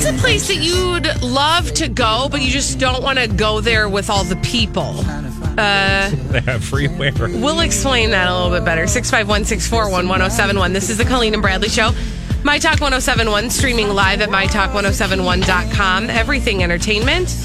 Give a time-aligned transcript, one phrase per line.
[0.00, 3.60] What's a place that you'd love to go, but you just don't want to go
[3.60, 4.98] there with all the people?
[5.00, 6.08] Uh,
[6.56, 7.12] freeware.
[7.42, 8.86] we'll explain that a little bit better.
[8.86, 10.72] 651 641 1071.
[10.72, 11.90] This is the Colleen and Bradley Show.
[12.42, 16.08] My Talk 1071, streaming live at mytalk1071.com.
[16.08, 17.36] Everything entertainment.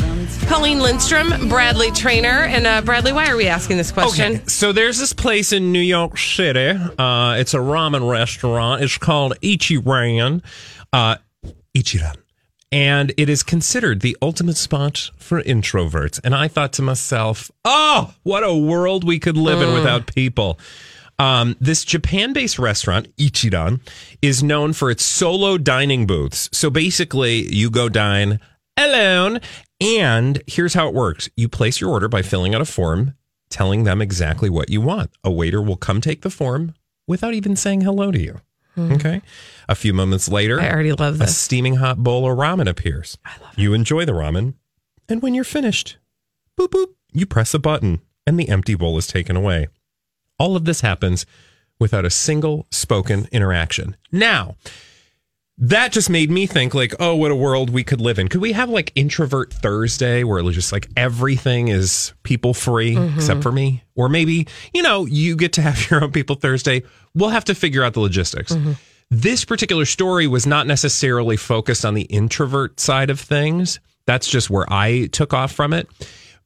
[0.47, 2.45] Colleen Lindstrom, Bradley Traynor.
[2.45, 4.35] And uh, Bradley, why are we asking this question?
[4.35, 6.69] Okay, so there's this place in New York City.
[6.69, 8.81] Uh, it's a ramen restaurant.
[8.81, 10.41] It's called Ichiran.
[10.93, 11.17] Uh,
[11.75, 12.15] Ichiran.
[12.75, 16.19] And it is considered the ultimate spot for introverts.
[16.25, 20.59] And I thought to myself, oh, what a world we could live in without people.
[21.17, 23.79] Um, this Japan based restaurant, Ichiran,
[24.21, 26.49] is known for its solo dining booths.
[26.51, 28.41] So basically, you go dine
[28.75, 29.39] alone.
[29.79, 33.13] And here's how it works you place your order by filling out a form
[33.49, 35.11] telling them exactly what you want.
[35.23, 36.73] A waiter will come take the form
[37.07, 38.41] without even saying hello to you.
[38.77, 38.93] Mm-hmm.
[38.93, 39.21] Okay.
[39.69, 41.37] A few moments later, I already love a this.
[41.37, 43.17] steaming hot bowl of ramen appears.
[43.25, 44.55] I love You enjoy the ramen,
[45.09, 45.97] and when you're finished,
[46.59, 49.67] boop boop, you press a button, and the empty bowl is taken away.
[50.37, 51.25] All of this happens
[51.79, 53.95] without a single spoken interaction.
[54.11, 54.55] Now,
[55.57, 58.27] that just made me think like, oh, what a world we could live in.
[58.27, 63.17] Could we have like introvert Thursday where it's just like everything is people free mm-hmm.
[63.17, 63.83] except for me?
[63.95, 66.83] Or maybe, you know, you get to have your own people Thursday.
[67.13, 68.51] We'll have to figure out the logistics.
[68.51, 68.73] Mm-hmm.
[69.11, 73.79] This particular story was not necessarily focused on the introvert side of things.
[74.05, 75.87] That's just where I took off from it.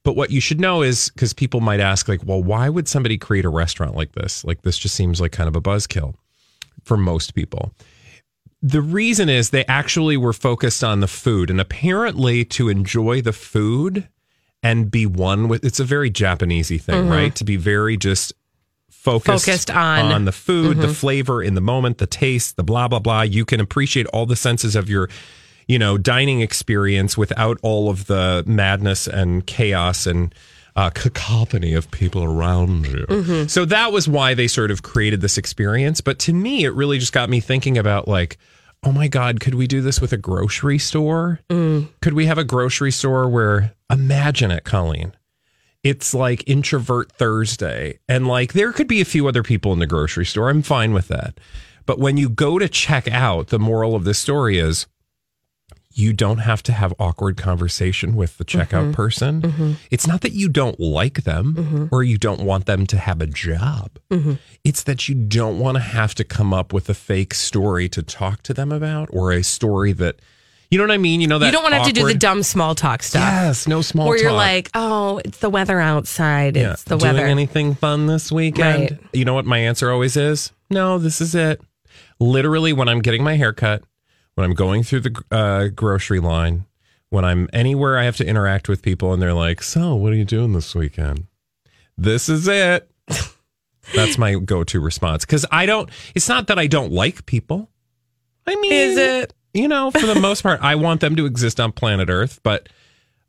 [0.02, 3.18] But what you should know is because people might ask, like, well, why would somebody
[3.18, 4.44] create a restaurant like this?
[4.44, 6.14] Like, this just seems like kind of a buzzkill
[6.84, 7.74] for most people.
[8.62, 13.32] The reason is they actually were focused on the food, and apparently to enjoy the
[13.32, 14.08] food
[14.62, 17.10] and be one with it's a very Japanesey thing, mm-hmm.
[17.10, 17.34] right?
[17.36, 18.34] To be very just
[18.90, 20.92] focused, Focused on- the food, the mm-hmm.
[20.92, 23.22] flavor in the moment, the taste, the blah blah blah.
[23.22, 25.08] You can appreciate all the senses of your
[25.66, 30.34] you know dining experience without all of the madness and chaos and
[30.80, 33.04] uh, cacophony of people around you.
[33.48, 36.00] So that was why they sort of created this experience.
[36.00, 38.38] But to me, it really just got me thinking about like,
[38.82, 41.40] oh my God, could we do this with a grocery store?
[42.00, 45.12] Could we have a grocery store where, imagine it, Colleen.
[45.82, 47.98] It's like introvert Thursday.
[48.08, 50.48] And like there could be a few other people in the grocery store.
[50.48, 51.38] I'm fine with that.
[51.84, 54.86] But when you go to check out, the moral of this story is
[55.92, 58.92] you don't have to have awkward conversation with the checkout mm-hmm.
[58.92, 59.42] person.
[59.42, 59.72] Mm-hmm.
[59.90, 61.84] It's not that you don't like them mm-hmm.
[61.90, 63.98] or you don't want them to have a job.
[64.62, 68.02] It's that you don't want to have to come up with a fake story to
[68.02, 70.20] talk to them about or a story that
[70.70, 71.20] you know what I mean?
[71.20, 73.22] You know that you don't want to have to do the dumb small talk stuff.
[73.22, 74.10] Yes, no small talk.
[74.10, 74.36] Where you're talk.
[74.36, 76.56] like, oh, it's the weather outside.
[76.56, 76.74] Yeah.
[76.74, 77.26] It's the Doing weather.
[77.26, 78.92] anything fun this weekend?
[78.92, 79.00] Right.
[79.12, 80.52] You know what my answer always is?
[80.70, 81.60] No, this is it.
[82.20, 83.82] Literally, when I'm getting my hair cut,
[84.40, 86.64] when I'm going through the uh, grocery line,
[87.10, 90.16] when I'm anywhere I have to interact with people and they're like, So, what are
[90.16, 91.26] you doing this weekend?
[91.98, 92.90] This is it.
[93.94, 95.26] That's my go to response.
[95.26, 97.68] Because I don't, it's not that I don't like people.
[98.46, 99.34] I mean, Is it?
[99.52, 102.70] You know, for the most part, I want them to exist on planet Earth, but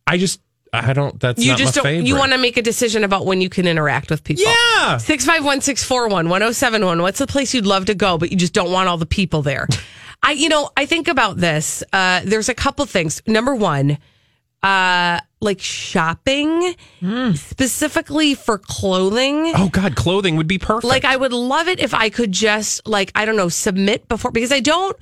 [0.08, 0.40] I just,
[0.72, 1.84] I don't, that's you not just my don't.
[1.84, 2.08] favorite.
[2.08, 4.46] You want to make a decision about when you can interact with people.
[4.46, 4.96] Yeah.
[4.98, 7.02] Six five one six four one one zero seven one.
[7.02, 9.42] What's the place you'd love to go, but you just don't want all the people
[9.42, 9.68] there?
[10.24, 11.84] I, you know, I think about this.
[11.92, 13.22] Uh, there's a couple things.
[13.26, 13.98] Number one,
[14.64, 16.76] uh, like shopping,
[17.34, 19.54] specifically for clothing.
[19.56, 20.84] Oh God, clothing would be perfect.
[20.84, 24.32] Like I would love it if I could just like I don't know submit before
[24.32, 24.96] because I don't.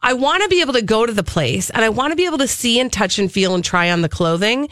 [0.00, 2.26] I want to be able to go to the place and I want to be
[2.26, 4.68] able to see and touch and feel and try on the clothing.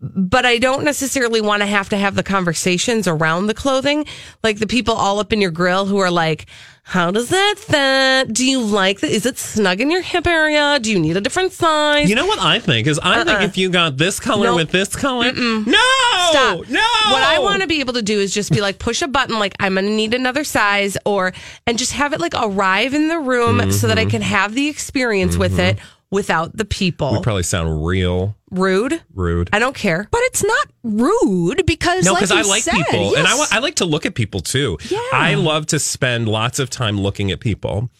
[0.00, 4.06] But I don't necessarily want to have to have the conversations around the clothing.
[4.42, 6.46] Like the people all up in your grill who are like,
[6.84, 8.32] how does that fit?
[8.32, 9.10] Do you like that?
[9.10, 10.78] Is it snug in your hip area?
[10.80, 12.08] Do you need a different size?
[12.08, 13.44] You know what I think is I think uh-uh.
[13.44, 14.56] if you got this color Nope.
[14.56, 15.72] with this color, no,
[16.30, 16.68] Stop.
[16.68, 16.80] no.
[17.10, 19.38] What I want to be able to do is just be like, push a button,
[19.38, 21.34] like I'm going to need another size, or
[21.66, 23.70] and just have it like arrive in the room mm-hmm.
[23.70, 25.60] so that I can have the experience with mm-hmm.
[25.60, 25.78] it
[26.10, 27.12] without the people.
[27.12, 29.02] we probably sound real Rude.
[29.14, 29.50] rude.
[29.52, 30.08] I don't care.
[30.10, 33.58] But it's not rude because, No, because you I like said, people, and I, I
[33.58, 34.78] like to look at people too.
[34.88, 34.98] Yeah.
[35.12, 37.90] I love to spend lots of time looking at people.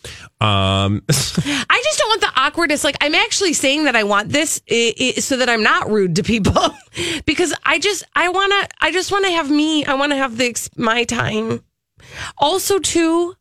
[0.40, 2.82] Um, I just don't want the awkwardness.
[2.82, 6.16] Like I'm actually saying that I want this i- i- so that I'm not rude
[6.16, 6.62] to people,
[7.26, 9.84] because I just I want to I just want to have me.
[9.84, 11.62] I want to have the my time.
[12.38, 13.34] Also, too,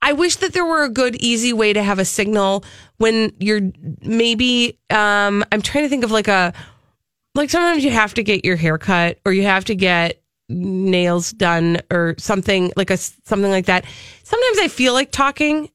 [0.00, 2.64] I wish that there were a good, easy way to have a signal
[2.98, 3.72] when you're
[4.02, 4.78] maybe.
[4.90, 6.52] Um, I'm trying to think of like a
[7.34, 11.32] like sometimes you have to get your hair cut or you have to get nails
[11.32, 13.84] done or something like a something like that.
[14.22, 15.70] Sometimes I feel like talking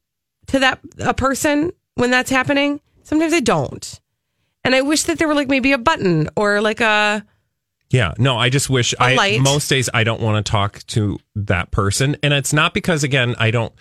[0.48, 2.82] to that a person when that's happening.
[3.04, 4.00] Sometimes I don't.
[4.64, 7.26] And I wish that there were like maybe a button or like a
[7.92, 11.72] Yeah, no, I just wish I most days I don't want to talk to that
[11.72, 13.74] person and it's not because again, I don't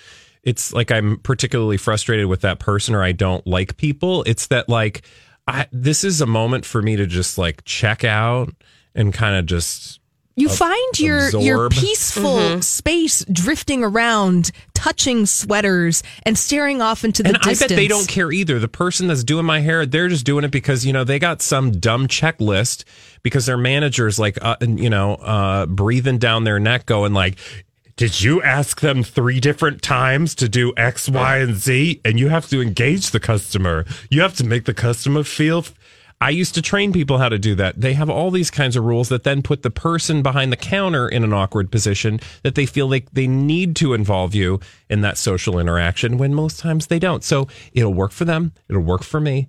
[0.43, 4.23] it's like I'm particularly frustrated with that person or I don't like people.
[4.25, 5.03] It's that like
[5.47, 8.55] I this is a moment for me to just like check out
[8.95, 10.01] and kind of just
[10.35, 12.61] You find your your peaceful Mm-hmm.
[12.61, 17.63] space drifting around, touching sweaters and staring off into the and distance.
[17.63, 18.59] I bet they don't care either.
[18.59, 21.41] The person that's doing my hair, they're just doing it because you know they got
[21.43, 22.85] some dumb checklist
[23.23, 27.39] because their manager's like, uh, you know, uh, breathing down their neck, going like,
[28.03, 32.01] "Did you ask them three different times to do X, Y, and Z?
[32.05, 33.85] And you have to engage the customer.
[34.11, 35.65] You have to make the customer feel."
[36.21, 37.81] I used to train people how to do that.
[37.81, 41.09] They have all these kinds of rules that then put the person behind the counter
[41.09, 44.59] in an awkward position that they feel like they need to involve you
[44.91, 47.23] in that social interaction when most times they don't.
[47.23, 48.51] So it'll work for them.
[48.69, 49.47] It'll work for me.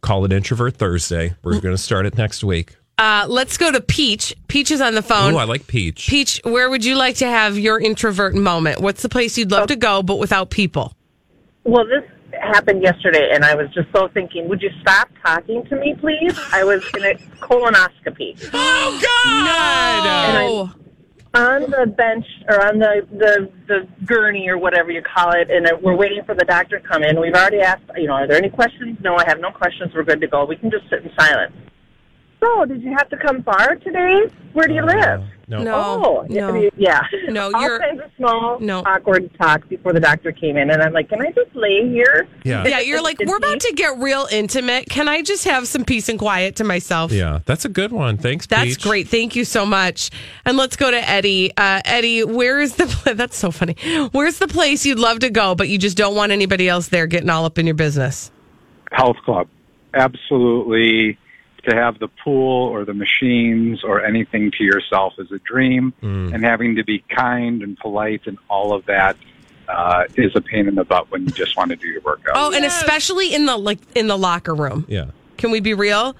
[0.00, 1.34] Call it Introvert Thursday.
[1.42, 2.76] We're going to start it next week.
[3.00, 4.34] Uh let's go to Peach.
[4.46, 5.34] Peach is on the phone.
[5.34, 6.06] Oh, I like Peach.
[6.08, 8.80] Peach, where would you like to have your introvert moment?
[8.80, 10.94] What's the place you'd love to go but without people?
[11.64, 12.04] Well, this
[12.40, 16.38] happened yesterday, and I was just so thinking, would you stop talking to me, please?
[16.52, 20.42] I was in a colonoscopy Oh, God!
[20.42, 20.74] Oh,
[21.32, 25.66] on the bench or on the, the, the gurney or whatever you call it, and
[25.80, 27.20] we're waiting for the doctor to come in.
[27.20, 28.98] We've already asked, you know, are there any questions?
[29.02, 29.92] No, I have no questions.
[29.94, 30.44] We're good to go.
[30.44, 31.52] We can just sit in silence.
[32.42, 34.22] So, did you have to come far today?
[34.54, 35.22] Where do you live?
[35.46, 35.62] No.
[35.62, 36.70] no, Oh, no.
[36.76, 37.00] yeah.
[37.28, 38.80] No, All you're- kinds of small, No.
[38.86, 42.28] awkward talk before the doctor came in, and I'm like, can I just lay here?
[42.44, 42.66] Yeah.
[42.66, 44.88] Yeah, you're like, we're about to get real intimate.
[44.88, 47.10] Can I just have some peace and quiet to myself?
[47.12, 48.16] Yeah, that's a good one.
[48.16, 48.82] Thanks, That's Peach.
[48.82, 49.08] great.
[49.08, 50.10] Thank you so much.
[50.46, 51.52] And let's go to Eddie.
[51.56, 53.74] Uh, Eddie, where is the pla- that's so funny.
[54.12, 57.06] Where's the place you'd love to go, but you just don't want anybody else there
[57.08, 58.30] getting all up in your business?
[58.92, 59.46] health club.
[59.94, 61.16] Absolutely.
[61.68, 65.92] To have the pool or the machines or anything to yourself is a dream.
[66.02, 69.16] And having to be kind and polite and all of that
[69.68, 72.32] uh, is a pain in the butt when you just want to do your workout.
[72.36, 74.84] Oh, and especially in the like in the locker room.
[74.88, 75.06] Yeah.
[75.36, 76.16] Can we be real?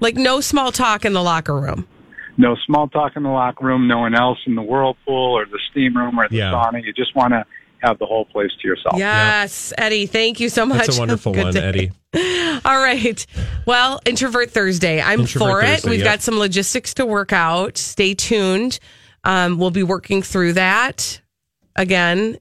[0.00, 1.86] Like no small talk in the locker room.
[2.36, 5.58] No small talk in the locker room, no one else in the whirlpool or the
[5.70, 6.52] steam room or the Yeah.
[6.52, 6.82] sauna.
[6.82, 7.44] You just want to
[7.82, 8.96] have the whole place to yourself.
[8.98, 10.06] Yes, Eddie.
[10.06, 10.78] Thank you so much.
[10.86, 11.62] That's a wonderful Good one, day.
[11.62, 11.90] Eddie.
[12.64, 13.24] All right.
[13.66, 15.00] Well, Introvert Thursday.
[15.00, 15.66] I'm Introvert for it.
[15.66, 16.06] Thursday, We've yep.
[16.06, 17.76] got some logistics to work out.
[17.76, 18.78] Stay tuned.
[19.24, 21.20] Um, we'll be working through that
[21.76, 22.38] again.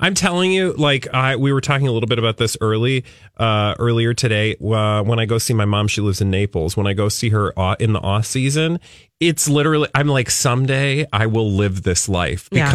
[0.00, 3.04] I'm telling you, like I, we were talking a little bit about this early,
[3.36, 4.54] uh, earlier today.
[4.54, 6.76] Uh, when I go see my mom, she lives in Naples.
[6.76, 8.80] When I go see her uh, in the off season,
[9.20, 9.88] it's literally.
[9.94, 12.70] I'm like, someday I will live this life Yeah.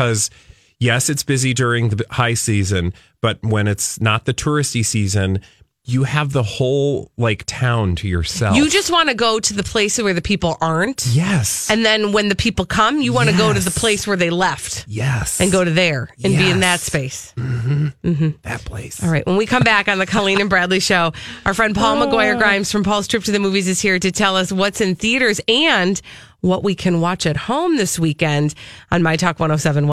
[0.84, 5.40] Yes, it's busy during the high season, but when it's not the touristy season,
[5.86, 8.56] you have the whole like town to yourself.
[8.56, 11.06] You just want to go to the place where the people aren't.
[11.08, 14.16] yes, And then when the people come, you want to go to the place where
[14.16, 16.84] they left yes, and go to there and be in that Yes.
[16.84, 17.34] space.
[17.36, 17.88] Mm-hmm.
[18.02, 18.30] Mm-hmm.
[18.44, 19.04] that place.
[19.04, 19.26] All right.
[19.26, 21.12] When we come back on the Colleen and Bradley show,
[21.46, 22.08] our friend Paul oh.
[22.08, 24.96] McGuire Grimes from Paul's Trip to the Movies is here to tell us what's in
[24.96, 26.02] theaters and
[26.40, 28.56] what we can watch at home this weekend
[28.90, 29.92] on My Talk 1071.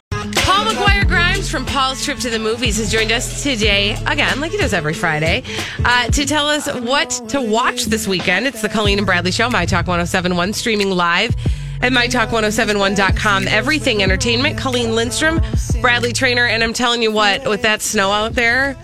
[1.40, 4.75] Grimes from Paul's Trip to the Movies has joined us today, again, like he does
[4.75, 5.42] every Friday,
[5.87, 8.47] uh, to tell us what to watch this weekend.
[8.47, 11.35] It's the Colleen and Bradley Show, My Talk 1071, streaming live
[11.80, 13.49] at MyTalk1071.com.
[13.49, 14.59] Everything entertainment.
[14.59, 15.40] Colleen Lindstrom,
[15.80, 18.76] Bradley Traynor, and I'm telling you what, with that snow out there,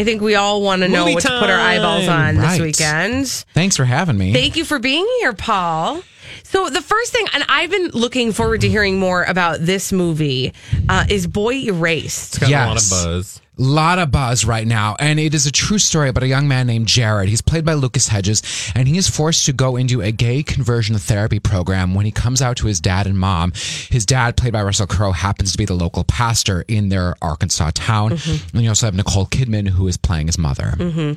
[0.00, 2.52] I think we all want to know Movie what to put our eyeballs on Right.
[2.52, 3.26] this weekend.
[3.52, 4.32] Thanks for having me.
[4.32, 6.02] Thank you for being here, Paul.
[6.42, 10.54] So the first thing, and I've been looking forward to hearing more about this movie,
[10.88, 12.36] uh, is Boy Erased.
[12.36, 12.90] It's got a lot of Yes.
[12.90, 13.40] buzz.
[13.60, 16.66] Lot of buzz right now and it is a true story about a young man
[16.66, 17.28] named jared.
[17.28, 18.42] He's played by lucas hedges
[18.74, 22.40] and he is forced to go into a gay conversion therapy program when he comes
[22.40, 23.52] out to his dad and mom.
[23.90, 27.70] His dad played by russell crowe happens to be the local pastor in their arkansas
[27.74, 28.12] town.
[28.12, 28.56] Mm-hmm.
[28.56, 31.12] And you also have nicole kidman who is playing his mother mm-hmm.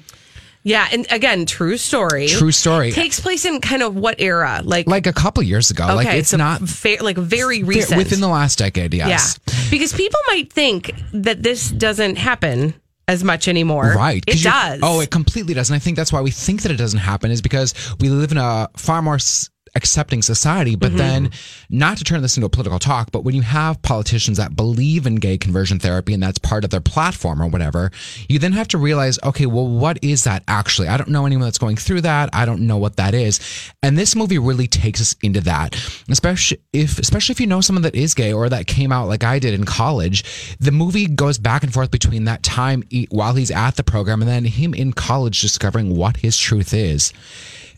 [0.64, 2.28] Yeah, and again, true story.
[2.28, 2.92] True story.
[2.92, 4.62] Takes place in kind of what era?
[4.64, 7.98] Like, like a couple years ago okay, like it's so not fa- like very recent
[7.98, 12.74] within the last decade yes Yeah, because people might think that this doesn't happen
[13.10, 13.94] as much anymore.
[13.98, 14.24] Right.
[14.28, 14.80] It does.
[14.82, 15.70] Oh, it completely does.
[15.70, 18.32] And I think that's why we think that it doesn't happen is because we live
[18.32, 20.76] in a far more s- accepting society.
[20.76, 20.98] But mm-hmm.
[20.98, 21.32] then,
[21.70, 25.06] not to turn this into a political talk, but when you have politicians that believe
[25.06, 27.92] in gay conversion therapy and that's part of their platform or whatever,
[28.30, 30.88] you then have to realize, okay, well, what is that actually?
[30.88, 32.30] I don't know anyone that's going through that.
[32.34, 33.40] I don't know what that is.
[33.82, 35.76] And this movie really takes us into that,
[36.10, 39.24] especially if, especially if you know someone that is gay or that came out like
[39.24, 40.58] I did in college.
[40.60, 44.30] The movie goes back and forth between that time while he's at the program and
[44.30, 47.14] then him in college discovering what his truth is.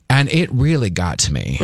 [0.09, 1.57] And it really got to me,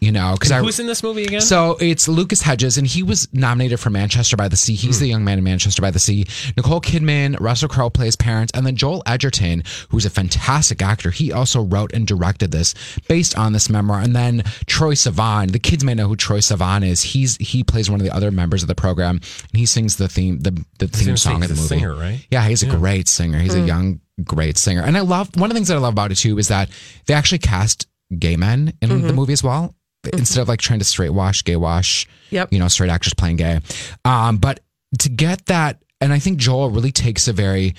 [0.00, 1.40] you know, because I Who's in this movie again?
[1.40, 4.74] so it's Lucas Hedges, and he was nominated for Manchester by the Sea.
[4.74, 5.04] He's hmm.
[5.04, 6.26] the young man in Manchester by the Sea.
[6.56, 11.10] Nicole Kidman, Russell Crowe plays parents, and then Joel Edgerton, who's a fantastic actor.
[11.10, 12.74] He also wrote and directed this
[13.08, 14.00] based on this memoir.
[14.00, 17.02] And then Troye Sivan, the kids may know who Troye Sivan is.
[17.02, 20.08] He's he plays one of the other members of the program, and he sings the
[20.08, 21.68] theme the the theme song of the movie.
[21.68, 22.26] singer, right?
[22.30, 23.38] Yeah, he's a great singer.
[23.38, 23.66] He's a hmm.
[23.66, 24.82] young, great singer.
[24.82, 26.70] And I love one of the things that I love about it too is that
[27.06, 27.86] they actually cast
[28.18, 29.16] gay men in the mm-hmm.
[29.16, 29.74] movie as well.
[30.04, 30.18] Mm-hmm.
[30.18, 32.52] Instead of like trying to straight wash, gay wash, Yep.
[32.52, 33.60] you know, straight actors playing gay.
[34.04, 34.60] Um, but
[35.00, 37.74] to get that, and I think Joel really takes a very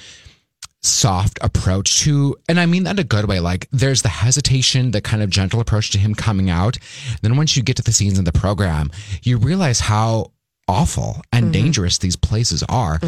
[0.81, 3.39] soft approach to, and I mean that in a good way.
[3.39, 6.77] Like there's the hesitation, the kind of gentle approach to him coming out.
[7.21, 8.91] Then once you get to the scenes in the program,
[9.23, 10.31] you realize how
[10.67, 11.51] awful and mm-hmm.
[11.51, 12.99] dangerous these places are.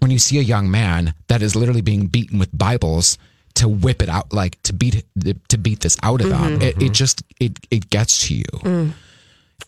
[0.00, 3.18] When you see a young man that is literally being beaten with Bibles
[3.54, 5.04] to whip it out, like to beat
[5.48, 6.62] to beat this out of them, mm-hmm.
[6.62, 8.44] it, it just it it gets to you.
[8.60, 8.92] Mm.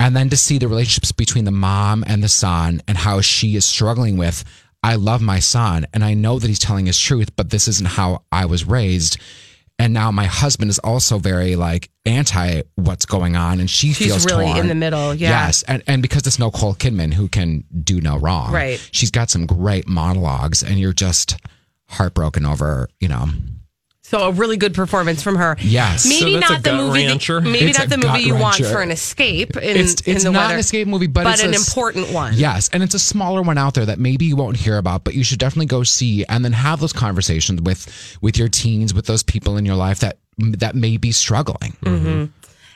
[0.00, 3.56] And then to see the relationships between the mom and the son and how she
[3.56, 4.44] is struggling with,
[4.82, 7.88] I love my son and I know that he's telling his truth, but this isn't
[7.88, 9.18] how I was raised.
[9.82, 14.06] And now my husband is also very like anti what's going on and she She's
[14.06, 14.58] feels really torn.
[14.58, 15.30] in the middle, yeah.
[15.46, 15.64] Yes.
[15.64, 18.52] And, and because it's Nicole Kidman who can do no wrong.
[18.52, 18.78] Right.
[18.92, 21.36] She's got some great monologues and you're just
[21.88, 23.26] heartbroken over, you know,
[24.12, 25.56] So a really good performance from her.
[25.58, 26.06] Yes.
[26.06, 27.06] Maybe So that's a not the gut movie.
[27.06, 27.40] rancher?
[27.40, 28.70] Maybe It's not the movie you want rancher.
[28.74, 31.32] for an escape in, it's it's in the not weather, an escape movie, but, but
[31.32, 32.34] it's an a s- important one.
[32.34, 35.14] Yes, and it's a smaller one out there that maybe you won't hear about, but
[35.14, 39.06] you should definitely go see and then have those conversations with with your teens, with
[39.06, 41.74] those people in your life that that may be struggling.
[41.82, 42.24] Mm-hmm.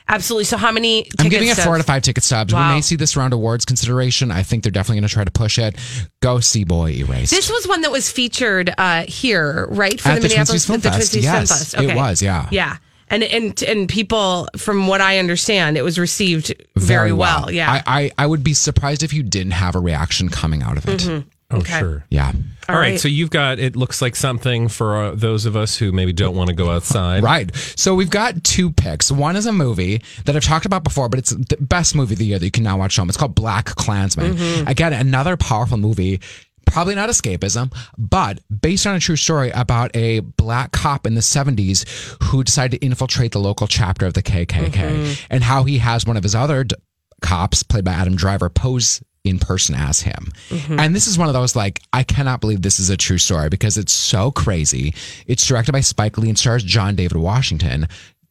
[0.09, 0.45] Absolutely.
[0.45, 1.03] So how many?
[1.03, 2.53] Tickets I'm giving it four to five ticket stubs.
[2.53, 2.69] Wow.
[2.69, 4.31] We may see this around awards consideration.
[4.31, 5.75] I think they're definitely going to try to push it.
[6.21, 7.31] Go see Boy Erased.
[7.31, 9.99] This was one that was featured uh, here, right?
[9.99, 11.15] For At the Twin Minneapolis Cities Film the Fest.
[11.15, 11.83] Yes, Fest.
[11.83, 12.47] it was, yeah.
[12.51, 12.77] yeah.
[13.09, 17.49] And and and people, from what I understand, it was received very, well.
[17.49, 17.71] Yeah.
[17.71, 20.87] I, I I would be surprised if you didn't have a reaction coming out of
[20.89, 20.99] it.
[21.01, 21.27] Mm-hmm.
[21.49, 21.79] Oh, okay.
[21.79, 22.05] sure.
[22.09, 22.33] Yeah.
[22.67, 22.81] All right.
[22.91, 22.99] right.
[22.99, 26.35] So you've got, it looks like something for uh, those of us who maybe don't
[26.35, 27.23] want to go outside.
[27.23, 27.55] Right.
[27.55, 29.09] So we've got two picks.
[29.11, 32.19] One is a movie that I've talked about before, but it's the best movie of
[32.19, 33.07] the year that you can now watch home.
[33.07, 34.67] It's called BlacKkKlansman.
[34.69, 36.19] Again, another powerful movie.
[36.65, 41.21] Probably not escapism, but based on a true story about a black cop in the
[41.21, 41.87] 70s
[42.23, 46.17] who decided to infiltrate the local chapter of the KKK and how he has one
[46.17, 46.75] of his other d-
[47.21, 50.31] cops, played by Adam Driver, pose in person as him.
[50.69, 53.49] And this is one of those like, I cannot believe this is a true story
[53.49, 54.93] because it's so crazy.
[55.27, 57.87] It's directed by Spike Lee and stars John David Washington.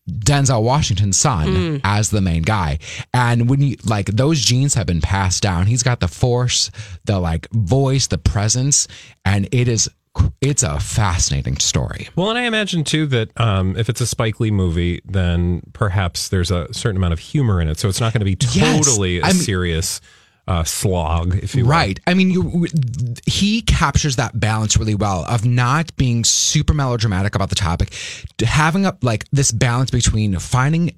[0.09, 2.79] Denzel Washington's son as the main guy.
[3.13, 6.71] And when you like those genes have been passed down, he's got the force,
[7.07, 8.87] the like voice, the presence,
[9.25, 9.89] and it is
[10.41, 12.09] it's a fascinating story.
[12.17, 16.29] Well, and I imagine too that um, if it's a Spike Lee movie, then perhaps
[16.31, 17.79] there's a certain amount of humor in it.
[17.79, 18.87] So it's not going to be Yes.
[18.87, 20.01] totally a I mean- serious
[20.49, 21.71] uh, slog, if you will.
[21.71, 21.99] Right.
[22.07, 22.67] I mean, you,
[23.27, 27.93] he captures that balance really well of not being super melodramatic about the topic,
[28.45, 30.95] having a, like this balance between finding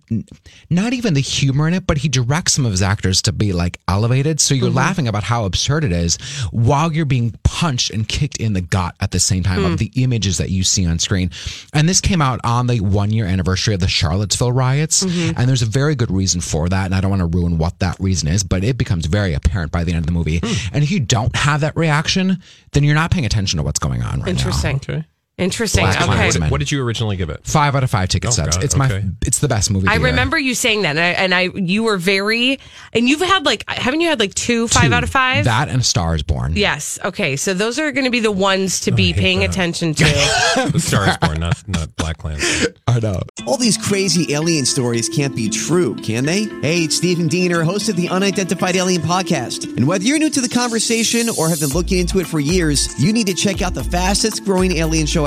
[0.69, 3.53] not even the humor in it, but he directs some of his actors to be
[3.53, 4.39] like elevated.
[4.41, 4.77] So you're mm-hmm.
[4.77, 6.19] laughing about how absurd it is
[6.51, 9.77] while you're being punched and kicked in the gut at the same time of hmm.
[9.77, 11.31] the images that you see on screen.
[11.73, 15.05] And this came out on the one year anniversary of the Charlottesville riots.
[15.05, 15.39] Mm-hmm.
[15.39, 16.85] And there's a very good reason for that.
[16.85, 19.73] And I don't want to ruin what that reason is, but it becomes very apparent
[19.73, 20.41] by the end of the movie.
[20.43, 20.75] Hmm.
[20.75, 22.43] And if you don't have that reaction,
[22.73, 24.31] then you're not paying attention to what's going on right now.
[24.31, 24.77] Interesting.
[24.77, 25.05] Okay.
[25.39, 25.85] Interesting.
[25.85, 26.07] Black okay.
[26.07, 26.43] Klansman.
[26.45, 27.41] What, what did you originally give it?
[27.45, 28.57] Five out of five ticket Oh, subs.
[28.57, 29.87] God, It's my it's the best movie.
[29.89, 30.11] I the year.
[30.11, 32.59] remember you saying that, and I, and I, you were very,
[32.93, 34.95] and you've had like, haven't you had like two five Two.
[34.95, 35.45] out of five?
[35.45, 36.55] That and Stars Born.
[36.57, 36.99] Yes.
[37.05, 37.37] Okay.
[37.37, 39.51] So those are going to be the ones to oh, be paying that.
[39.51, 40.05] attention to.
[40.73, 42.77] The Star is Born, not not BlacKkKlansman.
[42.89, 43.21] I know.
[43.47, 46.45] All these crazy alien stories can't be true, can they?
[46.63, 49.77] Hey, it's Stephen Diener, host of the Unidentified Alien Podcast.
[49.77, 52.89] And whether you're new to the conversation or have been looking into it for years,
[53.01, 55.27] you need to check out the fastest growing alien show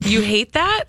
[0.00, 0.84] You hate that?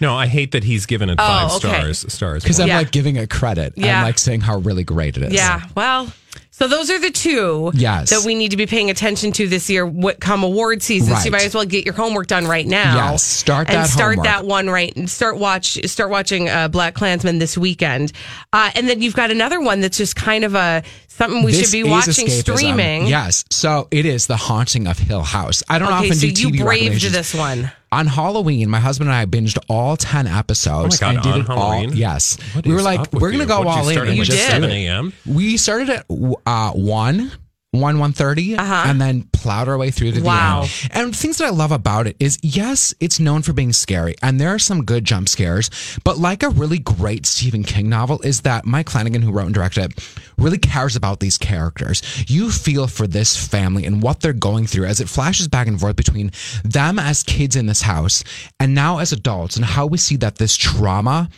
[0.00, 1.68] No, I hate that he's given it five Oh, okay.
[1.68, 2.12] stars.
[2.12, 2.78] Stars Because I'm Yeah.
[2.78, 3.74] like giving it credit.
[3.76, 3.98] Yeah.
[3.98, 5.32] I'm like saying how really great it is.
[5.32, 5.62] Yeah.
[5.74, 6.12] Well,
[6.50, 8.10] so those are the two Yes.
[8.10, 9.84] that we need to be paying attention to this year.
[9.86, 11.08] What come award season?
[11.08, 11.32] So you Right.
[11.32, 13.10] might as well get your homework done right now.
[13.10, 14.26] Yes, start and that start homework.
[14.26, 14.94] that one right.
[14.96, 18.12] And start watch start watching uh, BlacKkKlansman this weekend.
[18.52, 21.62] Uh, and then you've got another one that's just kind of a something we This
[21.70, 22.40] should be is watching escapism.
[22.58, 23.06] streaming.
[23.06, 23.44] Yes.
[23.50, 25.62] So it is The Haunting of Hill House.
[25.68, 26.66] I don't Okay, often so do you TV braved
[27.04, 27.12] recommendations.
[27.12, 27.72] this one.
[27.92, 31.00] On Halloween, my husband and I binged all 10 episodes.
[31.00, 31.90] Oh my God, and did on it Halloween?
[31.90, 31.96] all.
[31.96, 32.36] Yes.
[32.54, 33.48] What we were is like, up with we're going to you?
[33.48, 33.94] go What'd you all in.
[33.94, 34.46] start at, and You like, just did.
[34.56, 34.74] do 7 it.
[34.74, 35.12] a.m.?
[35.26, 36.06] We started at
[36.46, 37.32] uh, 1.
[37.80, 38.84] 1 130 Uh-huh.
[38.86, 40.62] and then plowed our way through to Wow.
[40.62, 41.06] the end.
[41.06, 44.40] And things that I love about it is yes, it's known for being scary and
[44.40, 45.70] there are some good jump scares,
[46.04, 49.54] but like a really great Stephen King novel is that Mike Flanagan who wrote and
[49.54, 52.02] directed it really cares about these characters.
[52.28, 55.78] You feel for this family and what they're going through as it flashes back and
[55.80, 56.30] forth between
[56.64, 58.24] them as kids in this house
[58.60, 61.28] and now as adults and how we see that this trauma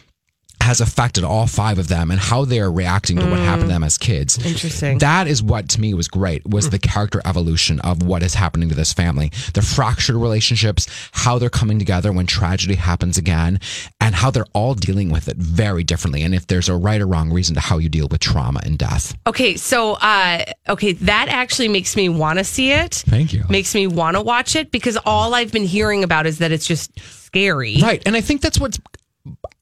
[0.68, 3.72] has affected all five of them and how they are reacting to what happened to
[3.72, 4.36] them as kids.
[4.44, 4.98] Interesting.
[4.98, 8.68] That is what to me was great was the character evolution of what is happening
[8.68, 9.32] to this family.
[9.54, 13.60] The fractured relationships, how they're coming together when tragedy happens again,
[13.98, 16.22] and how they're all dealing with it very differently.
[16.22, 18.76] And if there's a right or wrong reason to how you deal with trauma and
[18.76, 19.16] death.
[19.26, 22.96] Okay, so uh okay, that actually makes me want to see it.
[23.08, 23.42] Thank you.
[23.48, 26.66] Makes me want to watch it because all I've been hearing about is that it's
[26.66, 27.78] just scary.
[27.80, 28.02] Right.
[28.04, 28.78] And I think that's what's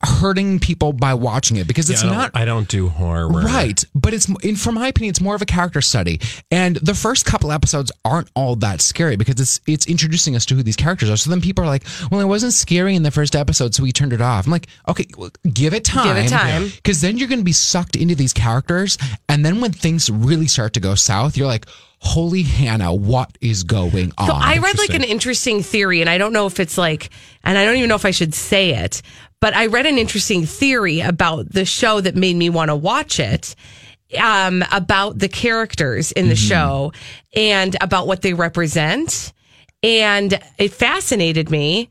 [0.04, 3.28] hurting people by watching it because it's Yeah, I don't- not I don't do horror.
[3.28, 6.94] Right, but it's in from my opinion, it's more of a character study, and the
[6.94, 10.76] first couple episodes aren't all that scary because it's it's introducing us to who these
[10.76, 11.16] characters are.
[11.16, 13.90] So then people are like, "Well, it wasn't scary in the first episode, so we
[13.92, 16.68] turned it off." I'm like, "Okay, well, give it time, Give it time.
[16.76, 18.98] because then you're going to be sucked into these characters,
[19.28, 21.66] and then when things really start to go south, you're like."
[22.00, 24.26] Holy Hannah, what is going on?
[24.28, 27.08] So I read like an interesting theory, and I don't know if it's like,
[27.42, 29.00] and I don't even know if I should say it,
[29.40, 33.20] but I read an interesting theory about the show that made me want to watch
[33.20, 33.54] it.
[34.22, 36.48] Um, about the characters in the Mm-hmm.
[36.48, 36.92] show
[37.34, 39.32] and about what they represent.
[39.82, 41.90] And it fascinated me.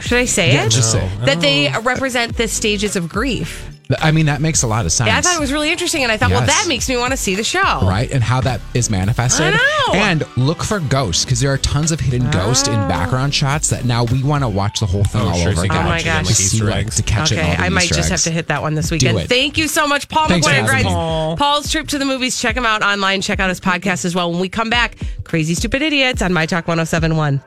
[0.00, 0.70] Should I say Yeah, it?
[0.72, 3.70] just say That they represent the stages of grief.
[4.00, 5.08] I mean, that makes a lot of sense.
[5.08, 6.62] Yeah, I thought it was really interesting, and I thought, well, Yes.
[6.62, 7.80] that makes me want to see the show.
[7.82, 8.10] right?
[8.10, 9.46] And how that is manifested.
[9.46, 9.94] I know.
[9.94, 12.88] And look for ghosts because there are tons of hidden ghosts in oh.
[12.88, 15.58] background shots that now we want to watch the whole thing Oh, all sure, so
[15.58, 15.86] over you can again.
[15.86, 16.26] Oh my watch it again, gosh.
[16.26, 16.96] like To see Easter what- eggs.
[16.96, 17.38] to catch it.
[17.38, 18.24] Okay, all the I might Easter just have eggs.
[18.24, 19.18] to hit that one this weekend.
[19.18, 19.28] it.
[19.28, 20.56] Thank you so much, Paul Thanks for McGuire.
[20.66, 21.30] having Guys.
[21.32, 21.36] me.
[21.36, 22.40] Paul's trip to the movies.
[22.40, 23.20] Check him out online.
[23.20, 24.30] Check out his podcast as well.
[24.30, 27.42] When we come back, Crazy Stupid Idiots on My Talk 1071.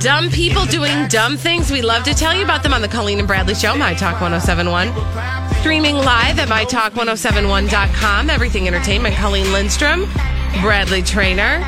[0.00, 1.70] Dumb people doing dumb things.
[1.70, 4.18] We love to tell you about them on the Colleen and Bradley Show, My Talk
[4.22, 4.88] 1071.
[5.60, 8.30] Streaming live at MyTalk1071.com.
[8.30, 9.14] Everything Entertainment.
[9.16, 10.10] Colleen Lindstrom,
[10.62, 11.62] Bradley Traynor.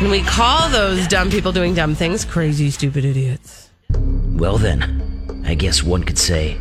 [0.00, 3.70] And we call those dumb people doing dumb things crazy, stupid idiots.
[3.90, 6.56] Well, then, I guess one could say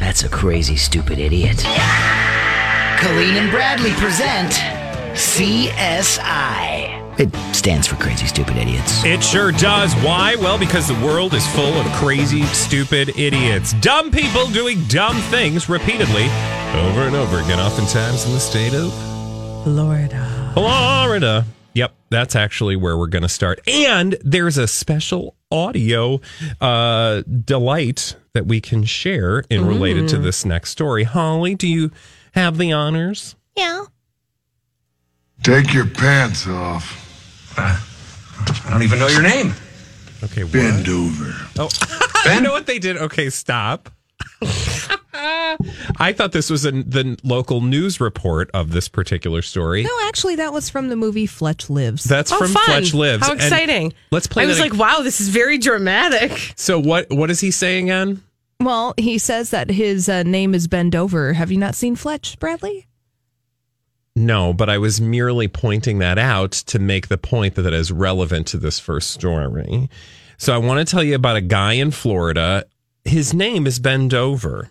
[0.00, 1.58] that's a crazy, stupid idiot.
[2.98, 4.50] Colleen and Bradley present
[5.14, 6.91] CSI.
[7.18, 9.04] It stands for Crazy Stupid Idiots.
[9.04, 9.92] It sure does.
[9.96, 10.34] Why?
[10.36, 13.74] Well, because the world is full of crazy, stupid idiots.
[13.74, 16.24] Dumb people doing dumb things repeatedly
[16.74, 18.92] over and over again, oftentimes in the state of
[19.62, 20.50] Florida.
[20.54, 21.44] Florida.
[21.74, 23.60] Yep, that's actually where we're going to start.
[23.68, 26.20] And there's a special audio
[26.62, 31.04] uh, delight that we can share in related to this next story.
[31.04, 31.90] Holly, do you
[32.32, 33.36] have the honors?
[33.54, 33.84] Yeah.
[35.42, 36.98] Take your pants off.
[37.58, 39.54] I don't even know your name.
[40.22, 40.52] Okay, what?
[40.52, 41.34] Bend over.
[41.58, 41.68] Oh,
[42.34, 42.96] you know what they did?
[42.96, 43.90] Okay, stop.
[45.14, 49.82] I thought this was a, the local news report of this particular story.
[49.82, 52.04] No, actually, that was from the movie Fletch Lives.
[52.04, 52.64] That's Oh, from fun.
[52.64, 53.24] Fletch Lives.
[53.26, 53.92] How And exciting.
[54.10, 56.52] let's play I was like, ag- wow, this is very dramatic.
[56.56, 57.10] So what?
[57.10, 58.22] What is he saying again?
[58.60, 61.32] Well, he says that his uh, name is Bend Over.
[61.32, 62.86] Have you not seen Fletch, Bradley?
[64.14, 67.90] No, but I was merely pointing that out to make the point that that is
[67.90, 69.88] relevant to this first story.
[70.36, 72.64] So I want to tell you about a guy in Florida.
[73.04, 74.70] His name is Ben Dover.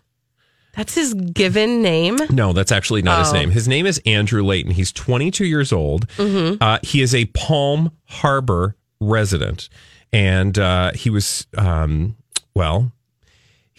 [0.73, 2.17] That's his given name.
[2.29, 3.33] No, that's actually not his Oh.
[3.33, 3.51] name.
[3.51, 4.71] His name is Andrew Layton.
[4.71, 6.07] He's 22 years old.
[6.17, 6.57] Mhm.
[6.61, 9.67] Uh, he is a Palm Harbor resident,
[10.13, 12.15] and uh, he was um,
[12.55, 12.91] well.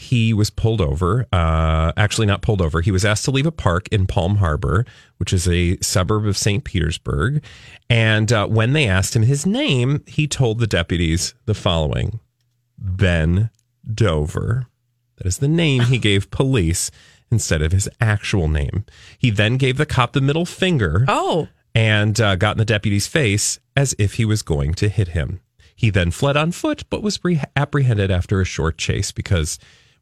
[0.03, 1.27] He was pulled over.
[1.33, 2.81] Uh, actually, not pulled over.
[2.81, 4.85] He was asked to leave a park in Palm Harbor,
[5.19, 6.65] which is a suburb of St.
[6.65, 7.43] Petersburg.
[7.88, 12.19] And uh, when they asked him his name, he told the deputies the following:
[12.77, 13.51] Ben
[13.95, 14.67] Dover.
[15.17, 16.91] That is the name he gave police
[17.31, 18.85] instead of his actual name.
[19.19, 23.07] He then gave the cop the middle finger Oh, and uh, got in the deputy's
[23.07, 25.41] face as if he was going to hit him.
[25.75, 29.59] He then fled on foot, but was re- apprehended after a short chase because,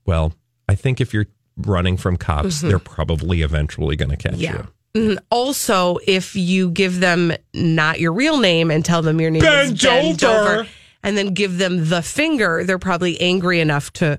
[0.06, 0.32] well,
[0.68, 2.68] I think if you're running from cops, Mhm.
[2.68, 4.62] they're probably eventually going to catch yeah.
[4.94, 5.02] you.
[5.14, 5.18] Mhm.
[5.30, 9.66] Also, if you give them not your real name and tell them your name Ben
[9.66, 10.56] is Ben Dover.
[10.56, 10.68] Dover,
[11.02, 14.18] and then give them the finger, they're probably angry enough to.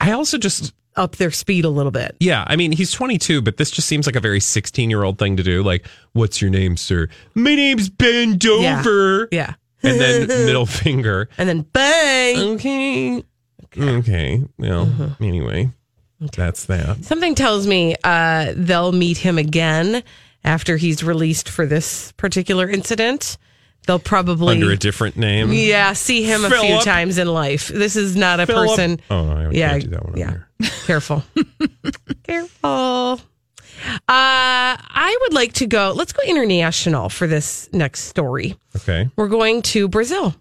[0.00, 2.16] I also just up their speed a little bit.
[2.20, 5.18] Yeah, I mean, he's 22, but this just seems like a very 16 year old
[5.18, 5.62] thing to do.
[5.62, 7.08] Like, what's your name, sir?
[7.34, 9.28] My name's Ben Dover.
[9.32, 9.54] Yeah.
[9.84, 11.28] And then middle finger.
[11.38, 12.38] And then bang.
[12.54, 13.24] Okay.
[13.78, 14.42] Okay.
[14.58, 15.24] Well, Mm-hmm.
[15.24, 15.70] anyway,
[16.20, 17.04] that's that.
[17.04, 20.02] Something tells me uh, they'll meet him again
[20.44, 23.38] after he's released for this particular incident.
[23.86, 25.52] They'll probably Under a different name.
[25.52, 27.66] Yeah, see him a few times in life.
[27.68, 28.68] This is not a Philip.
[28.68, 29.00] person.
[29.10, 30.16] Oh, I yeah, do that one.
[30.16, 30.36] yeah.
[30.86, 31.24] Careful.
[32.22, 33.20] Careful.
[33.84, 35.92] Uh, I would like to go.
[35.96, 38.54] Let's go international for this next story.
[38.76, 39.10] Okay.
[39.16, 40.34] We're going to Brazil,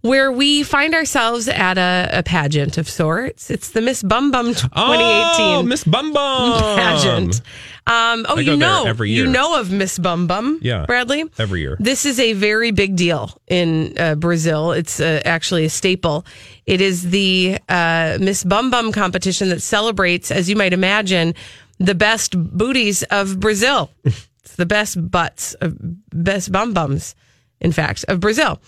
[0.00, 3.50] where we find ourselves at a, a pageant of sorts.
[3.50, 7.40] It's the Miss Bum Bum 2018 Oh, Miss Bum Bum pageant.
[7.86, 10.84] Um, oh, you know, every you know of Miss Bum Bum, Yeah.
[10.86, 11.24] Bradley.
[11.38, 11.76] Every year.
[11.80, 14.72] This is a very big deal in uh, Brazil.
[14.72, 16.26] It's uh, actually a staple.
[16.66, 21.34] It is the uh, Miss Bum Bum competition that celebrates, as you might imagine,
[21.78, 23.90] the best booties of Brazil.
[24.04, 25.74] it's the best butts, of,
[26.10, 27.14] best bum bums,
[27.60, 28.60] in fact, of Brazil.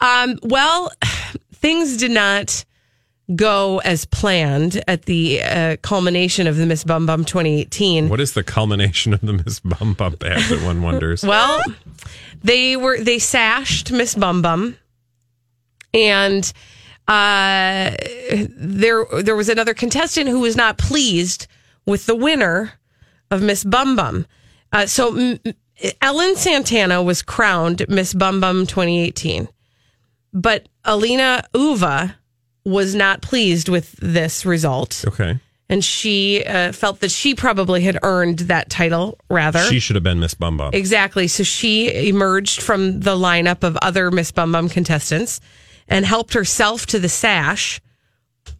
[0.00, 0.92] Um, well,
[1.52, 2.64] things did not
[3.34, 8.08] go as planned at the uh, culmination of the Miss Bum Bum 2018.
[8.08, 10.62] What is the culmination of the Miss Bum Bum pageant?
[10.62, 11.24] One wonders.
[11.34, 11.62] Well,
[12.42, 14.76] they were they sashed Miss Bum Bum,
[15.94, 16.52] and
[17.08, 17.92] uh,
[18.56, 21.46] there there was another contestant who was not pleased
[21.86, 22.72] with the winner
[23.30, 24.26] of Miss Bum Bum.
[24.72, 25.54] Uh, so mm,
[26.02, 29.48] Ellen Santana was crowned Miss Bum Bum 2018,
[30.34, 32.16] but Alina Uva
[32.64, 35.04] was not pleased with this result.
[35.06, 35.38] Okay.
[35.70, 39.60] And she uh, felt that she probably had earned that title rather.
[39.60, 40.70] She should have been Miss Bum Bum.
[40.74, 41.26] Exactly.
[41.26, 45.40] So she emerged from the lineup of other Miss Bum Bum contestants
[45.88, 47.80] and helped herself to the sash,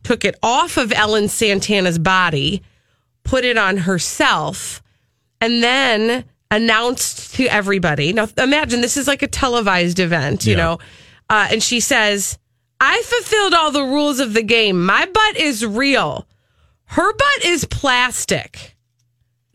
[0.03, 2.63] took it off of Ellen Santana's body,
[3.23, 4.83] put it on herself,
[5.41, 8.13] and then announced to everybody.
[8.13, 10.57] Now, imagine this is like a televised event, you Yeah.
[10.59, 10.79] know,
[11.31, 12.39] uh, and she says,
[12.81, 14.85] I fulfilled all the rules of the game.
[14.85, 16.27] My butt is real.
[16.87, 18.77] Her butt is plastic.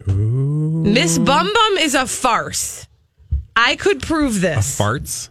[0.05, 2.87] Miss Bum Bum is a farce.
[3.55, 4.79] I could prove this.
[4.79, 5.29] Farts?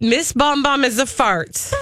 [0.00, 1.72] Miss Bum Bum is a farts.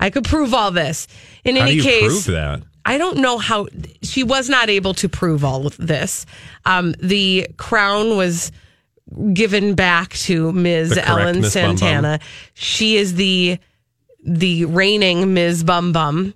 [0.00, 1.08] I could prove all this.
[1.44, 2.62] In How any do you case, prove that?
[2.84, 3.66] I don't know how
[4.02, 6.24] she was not able to prove all of this.
[6.64, 8.50] Um, the crown was
[9.32, 10.90] given back to Ms.
[10.90, 11.76] The correct Ellen Miss Bum Bum.
[11.76, 12.20] Santana.
[12.54, 13.58] She is the
[14.24, 15.64] the reigning Ms.
[15.64, 16.34] Bum Bum.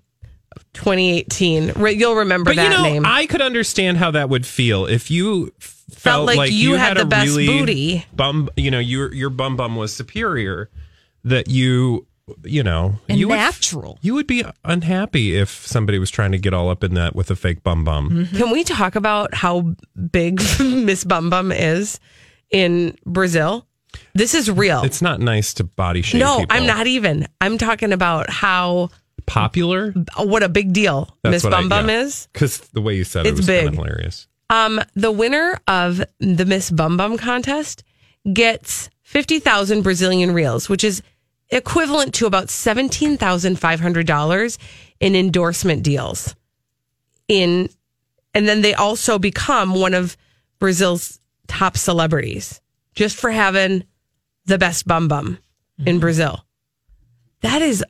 [0.75, 1.73] 2018.
[1.99, 3.05] You'll remember But that you know, name.
[3.07, 7.03] I could understand how that would feel if you f- felt, like you had the
[7.03, 8.07] a best really booty.
[8.15, 10.71] Bum, you know, your your bum bum was superior.
[11.25, 12.07] That you,
[12.43, 13.97] you know, And you would, natural.
[14.03, 17.31] you would be unhappy if somebody was trying to get all up in that with
[17.31, 18.27] a fake bum bum.
[18.35, 19.75] Can we talk about how
[20.11, 22.01] big Miss Bum Bum is
[22.53, 23.67] in Brazil?
[24.15, 24.83] This is real.
[24.83, 26.21] It's not nice to body shame.
[26.21, 26.57] no, people.
[26.57, 27.27] I'm not even.
[27.41, 28.91] I'm talking about how
[29.27, 29.93] popular.
[30.19, 32.29] what a big deal Miss Bum Bum is.
[32.33, 34.29] Because the way you said it It's was kind of hilarious.
[34.51, 37.83] Um, the winner of the Miss Bum Bum contest
[38.33, 41.03] gets 50,000 Brazilian reals, which is
[41.51, 44.59] equivalent to about $17,500
[45.01, 46.37] in endorsement deals.
[47.29, 47.69] In
[48.35, 50.17] and then they also become one of
[50.59, 51.21] Brazil's
[51.63, 52.61] top celebrities
[52.97, 53.85] just for having
[54.47, 55.39] the best bum bum
[55.79, 55.99] in mm-hmm.
[56.01, 56.45] Brazil.
[57.43, 57.85] That is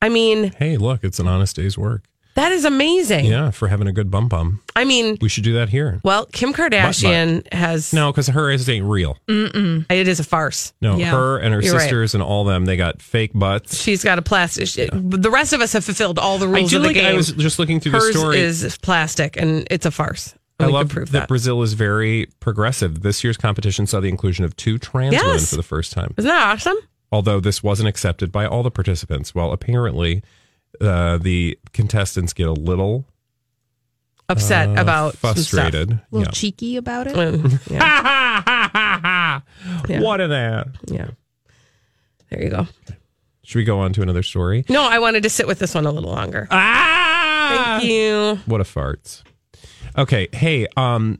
[0.00, 2.04] I mean, Hey, look, it's an honest day's work.
[2.36, 3.26] that is amazing.
[3.26, 4.62] Yeah, for having a good bum bum.
[4.74, 6.00] I mean, We should do that here.
[6.02, 9.18] well, Kim Kardashian has No, because her is ain't real.
[9.28, 9.84] Mm-mm.
[9.90, 10.72] It is a farce.
[10.80, 11.82] No, her and her You're right.
[11.82, 13.78] sisters and all them, they got fake butts.
[13.78, 14.68] She's got a plastic.
[14.68, 16.96] she- The rest of us have fulfilled all the I rules do of the like.
[16.96, 17.12] game.
[17.12, 18.38] I was just looking through Hers the story.
[18.40, 20.34] is plastic, and it's a farce.
[20.60, 21.28] I love prove that, that.
[21.28, 23.02] Brazil is very progressive.
[23.02, 26.14] This year's competition saw the inclusion of two trans women for the first time.
[26.16, 26.76] Isn't that awesome?
[27.10, 29.34] Although this wasn't accepted by all the participants.
[29.34, 30.22] Well, apparently,
[30.80, 33.06] uh, the contestants get a little
[34.28, 35.34] Upset uh, about some stuff.
[35.34, 35.90] frustrated.
[35.92, 36.30] A little Yeah.
[36.30, 37.14] cheeky about it.
[37.16, 39.40] Mm, yeah.
[39.88, 40.00] Yeah.
[40.00, 40.78] What an ad!
[40.86, 41.08] Yeah.
[42.30, 42.66] There you go.
[43.44, 44.64] Should we go on to another story?
[44.68, 46.46] No, I wanted to sit with this one a little longer.
[46.50, 47.78] Ah!
[47.80, 48.38] Thank you.
[48.46, 49.22] What a farts.
[49.98, 51.18] Okay, hey, um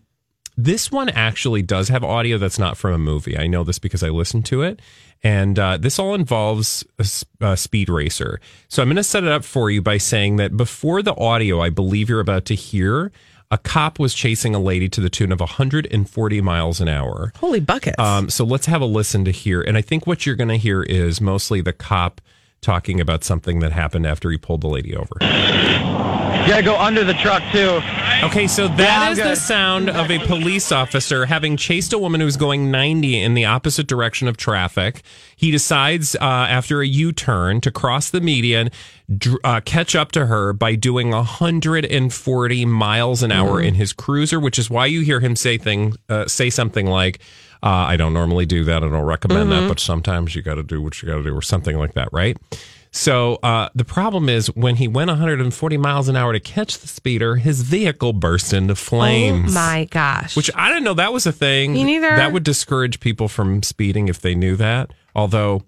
[0.54, 3.38] this one actually does have audio that's not from a movie.
[3.38, 4.80] I know this because I listened to it.
[5.22, 8.38] And uh, this all involves a, s- a speed racer.
[8.68, 11.62] So I'm going to set it up for you by saying that before the audio
[11.62, 13.10] I believe you're about to hear,
[13.50, 17.32] a cop was chasing a lady to the tune of 140 miles an hour.
[17.36, 17.98] Holy buckets.
[17.98, 19.62] Um, so let's have a listen to hear.
[19.62, 22.20] And I think what you're going to hear is mostly the cop
[22.60, 25.16] talking about something that happened after he pulled the lady over.
[26.42, 27.80] You gotta go under the truck too.
[28.22, 32.36] Okay, so that is the sound of a police officer having chased a woman who's
[32.36, 35.02] going 90 in the opposite direction of traffic.
[35.34, 38.70] He decides uh, after a U turn to cross the median,
[39.18, 43.66] dr- uh, catch up to her by doing 140 miles an hour Mhm.
[43.66, 47.18] in his cruiser, which is why you hear him say thing uh, say something like.
[47.64, 48.78] Uh, I don't normally do that.
[48.82, 51.32] I don't recommend that, but sometimes you got to do what you got to do,
[51.32, 52.36] or something like that, right?
[52.94, 56.86] So uh, the problem is when he went 140 miles an hour to catch the
[56.86, 59.52] speeder, his vehicle burst into flames.
[59.52, 60.36] Oh my gosh.
[60.36, 61.72] Which I didn't know that was a thing.
[61.72, 62.10] Me neither.
[62.10, 64.92] That would discourage people from speeding if they knew that.
[65.14, 65.62] Although,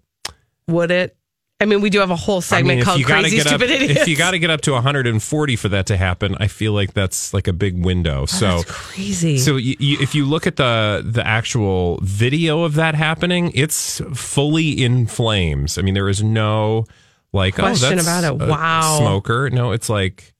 [0.69, 1.17] Would it?
[1.61, 3.71] I mean, we do have a whole I segment mean, called Crazy get up, Stupid
[3.71, 4.01] Idiots.
[4.03, 6.93] if you got to get up to 140 for that to happen, I feel like
[6.93, 8.27] that's like a big window.
[8.27, 9.39] so Oh, that's crazy.
[9.39, 14.03] So you, you, if you look at the the actual video of that happening, it's
[14.13, 15.79] fully in flames.
[15.79, 16.87] I mean, there is no
[17.35, 18.43] like Question oh, that's about it.
[18.43, 18.97] a Wow.
[19.01, 19.51] smoker.
[19.51, 20.33] No, it's like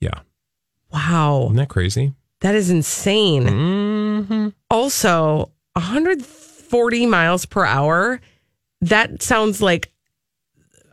[0.00, 0.20] yeah.
[0.92, 1.44] Wow.
[1.44, 2.12] Isn't that crazy?
[2.40, 3.44] That is insane.
[3.44, 4.48] Mm-hmm.
[4.70, 8.20] Also, 140 miles per hour.
[8.82, 9.90] That sounds like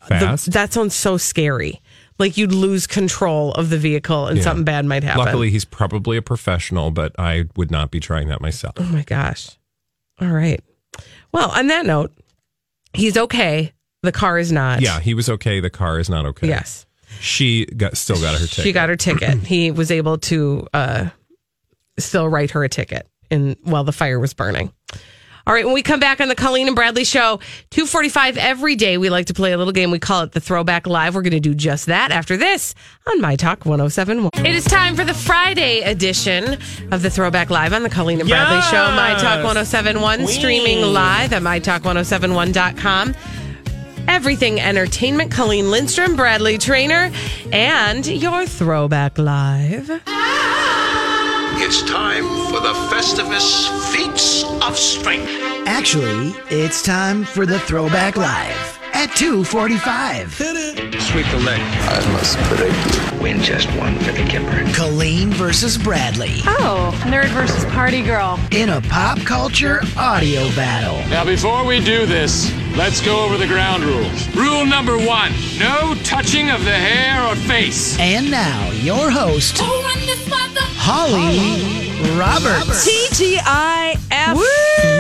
[0.08, 0.52] the- Fast.
[0.54, 1.82] that sounds so scary.
[2.20, 4.44] Like you'd lose control of the vehicle and Yeah.
[4.44, 5.26] something bad might happen.
[5.26, 8.76] Luckily, he's probably a professional, but I would not be trying that myself.
[8.78, 9.50] Oh my gosh.
[10.22, 10.62] All right.
[11.32, 12.12] Well, on that note,
[12.94, 13.74] he's okay.
[14.04, 14.82] The car is not.
[14.82, 15.60] Yeah, he was okay.
[15.60, 16.48] The car is not okay.
[16.48, 16.86] Yes.
[17.20, 18.64] She got still got her ticket.
[18.64, 19.40] She got her ticket.
[19.40, 21.10] he was able to uh,
[21.98, 24.72] still write her a ticket in while the fire was burning.
[25.46, 27.40] All right, when we come back on the Colleen and Bradley show,
[27.72, 29.92] 245 every day, we like to play a little game.
[29.92, 31.16] We call it the Throwback Live.
[31.16, 32.74] We're going to do just that after this
[33.10, 34.30] on My Talk 1071.
[34.46, 36.58] It is time for the Friday edition
[36.94, 38.86] of the Throwback Live on the Colleen and Bradley show.
[38.96, 43.14] My Talk 1071, streaming live at MyTalk1071.com.
[44.08, 47.12] Everything Entertainment, Colleen Lindstrom, Bradley Traynor,
[47.52, 49.90] and your Throwback Live.
[51.56, 55.30] It's time for the Festivus Feats of Strength.
[55.66, 60.38] Actually, it's time for the Throwback Live at 245.
[60.38, 61.02] Hit it.
[61.02, 61.60] Sweep the leg.
[61.62, 63.22] I must break you.
[63.22, 64.74] Win just one for the Gipper.
[64.76, 68.40] Colleen versus Bradley Oh, nerd versus party girl.
[68.52, 70.98] in a pop culture audio battle.
[71.10, 74.28] Now, before we do this, let's go over the ground rules.
[74.36, 77.98] Rule number one no touching of the hair or face.
[78.00, 79.80] And now, your host, oh,
[80.76, 81.80] Holly
[82.18, 82.86] Roberts.
[82.86, 84.36] TGIF.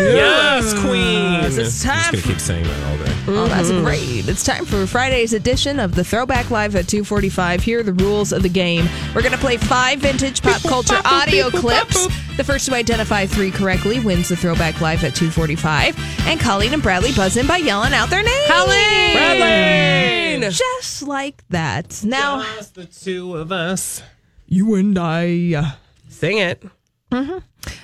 [0.04, 1.46] Yes, Queen.
[1.46, 3.14] It's I'm just time gonna keep saying that all day.
[3.26, 3.86] Oh, that's mm-hmm.
[3.86, 4.28] great.
[4.28, 7.62] It's time for Friday's edition of the Throwback Live at 245.
[7.62, 8.86] Here are the rules of the game.
[9.16, 12.08] We're going to play five vintage pop culture audio clips.
[12.36, 15.98] The first to identify three correctly wins the Throwback Live at 245.
[16.28, 18.48] And Colleen and Bradley buzz in by yelling out their names.
[18.48, 19.14] Colleen!
[19.14, 20.50] Bradley!
[20.50, 22.04] Just like that.
[22.04, 24.04] Now, Just the two of us.
[24.48, 25.54] you and I.
[25.56, 25.72] Uh,
[26.10, 26.62] Sing it.
[27.10, 27.38] Mm-hmm.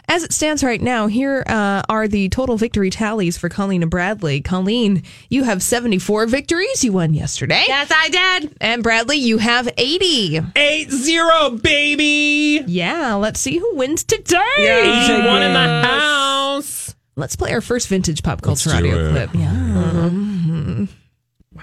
[0.08, 3.92] As it stands right now, here uh, are the total victory tallies for Colleen and
[3.92, 4.42] Bradley.
[4.42, 6.84] Colleen, you have 74 victories.
[6.84, 7.64] You won yesterday.
[7.68, 8.58] Yes, I did.
[8.60, 10.42] And Bradley, you have 80.
[10.56, 12.64] 8 0, baby.
[12.68, 14.40] Yeah, let's see who wins today.
[14.58, 16.96] 81 in the house.
[17.16, 19.12] Let's play our first vintage pop culture Let's audio it.
[19.12, 19.36] clip.
[19.36, 19.52] Yeah.
[19.54, 20.88] Mhm.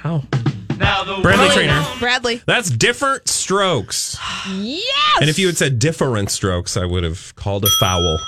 [0.04, 0.22] Wow.
[1.22, 1.84] Bradley Traynor.
[1.98, 2.42] Bradley.
[2.46, 4.16] That's Diff'rent Strokes.
[4.50, 5.18] Yes.
[5.20, 8.18] And if you had said Diff'rent Strokes, I would have called a foul.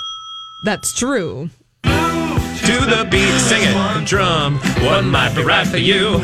[0.65, 1.49] That's true.
[1.83, 4.05] To the beat, sing it.
[4.05, 4.57] Drum.
[4.85, 6.19] One might be right for you,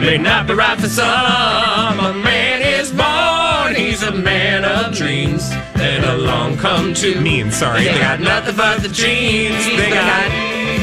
[0.00, 1.06] may not be right for some.
[2.00, 5.50] A man is born, he's a man of dreams.
[5.74, 7.50] Then along come two mean.
[7.50, 9.64] Sorry, they got nothing but the jeans.
[9.66, 10.30] They got,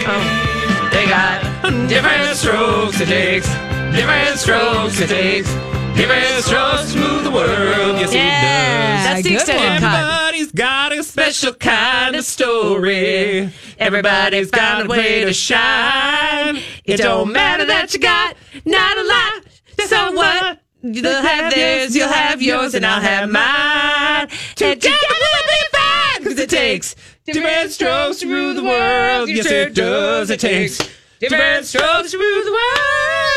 [0.07, 1.41] oh, they got
[1.87, 3.68] different strokes it takes.
[3.95, 5.51] Different strokes it takes.
[5.97, 7.99] Different strokes to move the world.
[7.99, 9.03] Yes, Yeah, he does.
[9.05, 9.95] that's the extended cut.
[9.99, 13.49] Everybody's got a special kind of story.
[13.77, 16.61] Everybody's got a way to shine.
[16.85, 19.43] It don't matter that you got not a lot.
[19.87, 20.59] So what?
[20.81, 24.29] You'll have theirs, you'll have yours, and I'll have mine.
[24.55, 29.27] Together we'll be fine, because it takes different strokes to rule the world.
[29.29, 30.29] Yes, it does.
[30.29, 30.77] It takes
[31.19, 33.28] different strokes to rule the world.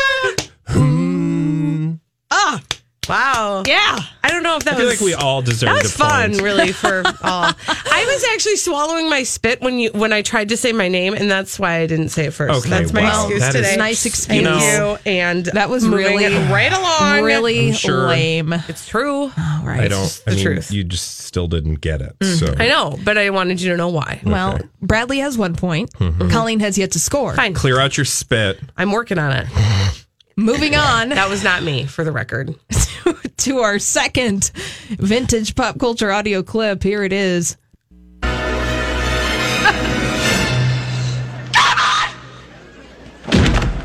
[0.73, 1.93] Hmm.
[2.31, 2.61] Ah,
[3.07, 3.63] wow.
[3.65, 3.99] Yeah.
[4.23, 5.67] I don't know if that I feel was like we all deserve.
[5.69, 6.41] that was a fun, point.
[6.41, 7.51] really, for all.
[7.67, 11.13] I was actually swallowing my spit when you when I tried to say my name,
[11.13, 12.59] and that's why I didn't say it first.
[12.65, 13.23] Okay, that's my wow.
[13.25, 13.75] excuse That is- today.
[13.77, 14.35] Nice Thank excuse.
[14.37, 15.11] You know- you.
[15.11, 17.23] And That was really it right along.
[17.23, 18.07] Really sure.
[18.07, 18.53] lame.
[18.67, 19.23] It's true.
[19.23, 19.31] All
[19.63, 19.81] right.
[19.81, 20.23] I don't.
[20.25, 20.71] I the mean, truth.
[20.71, 22.17] you just still didn't get it.
[22.19, 22.39] Mm.
[22.39, 24.21] So I know, but I wanted you to know why.
[24.25, 25.91] Well, Bradley has one point.
[25.93, 26.29] Mm-hmm.
[26.29, 27.35] Colleen has yet to score.
[27.35, 27.53] Fine.
[27.53, 28.59] clear out your spit.
[28.77, 29.47] I'm working on it.
[30.35, 32.55] Moving on That was not me, for the record.
[33.37, 34.51] to our second
[34.89, 36.81] vintage pop culture audio clip.
[36.83, 37.57] Here it is.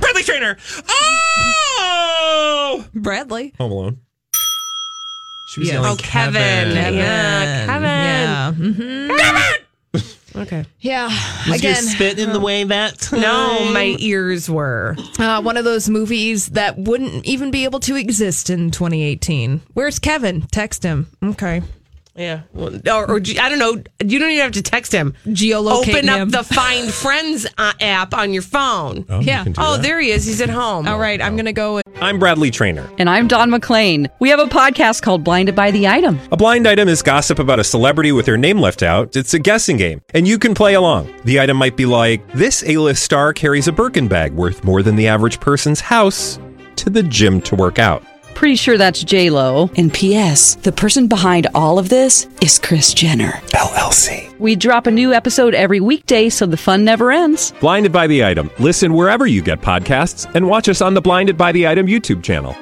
[0.01, 0.57] Bradley Traynor.
[0.89, 3.55] Oh, Bradley.
[3.59, 4.01] Home Alone.
[5.47, 5.75] She was Yes.
[5.75, 6.35] yelling Oh, Kevin.
[6.77, 7.83] Yeah, Kevin.
[7.83, 8.53] Yeah.
[8.57, 9.59] mhm.
[10.38, 10.64] Okay.
[10.81, 11.07] Yeah.
[11.48, 13.11] Was your Again, spit in the way that?
[13.12, 14.96] No, my ears were.
[15.18, 19.61] uh, one of those movies that wouldn't even be able to exist in 2018.
[19.74, 20.42] Where's Kevin?
[20.42, 21.09] Text him.
[21.22, 21.62] Okay.
[22.18, 22.40] Yeah.
[22.52, 23.83] Well, Or, or I don't know.
[24.04, 25.14] You don't even have to text him.
[25.26, 26.31] Geolocate Open up him.
[26.31, 29.07] the Find Friends uh, app on your phone.
[29.09, 29.44] Oh, Yeah.
[29.44, 29.83] can do Oh, that.
[29.83, 30.26] there he is.
[30.26, 30.88] He's at home.
[30.88, 31.22] All right.
[31.22, 32.88] I'm going to go with I'm Bradley Trainer.
[32.98, 34.09] And I'm Don McClain.
[34.20, 36.18] We have a podcast called Blinded by the Item.
[36.33, 39.16] A blind item is gossip about a celebrity with their name left out.
[39.16, 41.12] It's a guessing game, and you can play along.
[41.24, 44.96] The item might be like this: A-list star carries a Birkin bag worth more than
[44.96, 46.38] the average person's house
[46.76, 48.02] to the gym to work out.
[48.38, 49.68] Pretty sure that's J Lo.
[49.77, 50.55] And P.S.
[50.55, 53.33] The person behind all of this is Kris Jenner.
[53.48, 54.33] LLC.
[54.38, 57.53] We drop a new episode every weekday, so the fun never ends.
[57.59, 58.48] Blinded by the item.
[58.61, 62.22] Listen wherever you get podcasts, and watch us on the Blinded by the Item YouTube
[62.22, 62.57] channel.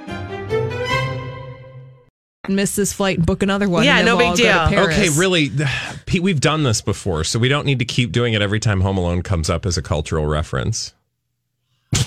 [2.48, 3.84] miss this flight and book another one.
[3.84, 4.84] Yeah, no we'll big all go to deal.
[4.84, 5.50] Okay, really,
[6.06, 8.80] Pete, we've done this before, so we don't need to keep doing it every time
[8.80, 10.94] Home Alone comes up as a cultural reference.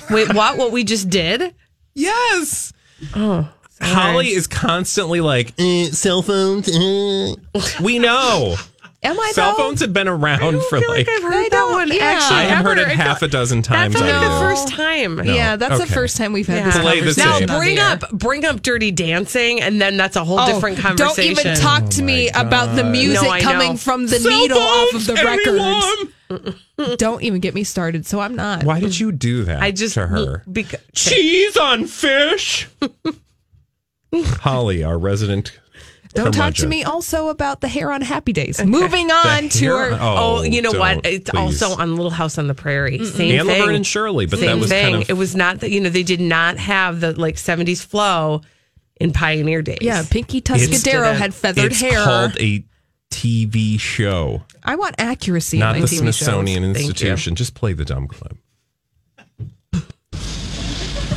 [0.10, 0.58] Wait, what?
[0.58, 1.54] What we just did?
[1.94, 2.74] Yes.
[3.16, 3.48] Oh.
[3.82, 6.68] Holly is constantly like, eh, cell phones.
[6.70, 7.36] eh."
[7.82, 8.56] We know.
[9.02, 9.64] Am I Cell though?
[9.64, 11.10] phones have been around for feel like, like.
[11.10, 12.04] I've heard that one yeah.
[12.04, 12.38] actually.
[12.40, 13.94] I have heard it half a dozen times.
[13.94, 15.16] That's I the first time.
[15.16, 15.24] No.
[15.24, 16.66] Yeah, that's the first time we've had Yeah.
[16.66, 17.46] this Play conversation.
[17.46, 21.34] Now bring up bring up Dirty Dancing, and then that's a whole Oh, different conversation.
[21.34, 24.94] Don't even talk to me about the music No, coming from the Cell needle off
[24.94, 26.98] of the phones, records.
[26.98, 28.06] Don't even get me started.
[28.06, 28.66] So I'm not.
[28.66, 30.44] Why did you do that I just to her?
[30.52, 32.68] Because, Cheese on fish.
[34.42, 35.60] Holly, our resident.
[36.14, 38.64] Don't talk to me also about the hair on Happy Days.
[38.66, 39.98] Moving on The to oh, our.
[40.02, 41.06] oh, you know what?
[41.06, 41.62] It's please.
[41.62, 43.06] also on Little House on the Prairie.
[43.06, 43.60] Same and thing.
[43.62, 44.92] Laverne and Shirley, but Same that was thing.
[44.94, 47.86] kind of it was not that you know they did not have the like '70s
[47.86, 48.42] flow
[49.00, 49.78] in Pioneer days.
[49.82, 52.04] Yeah, Pinky It's- Tuscadero had feathered it's hair.
[52.04, 52.66] called a
[53.12, 56.82] TV show, I want accuracy in not my the TV Smithsonian shows.
[56.84, 57.36] Institution.
[57.36, 58.36] Just play the dumb clip.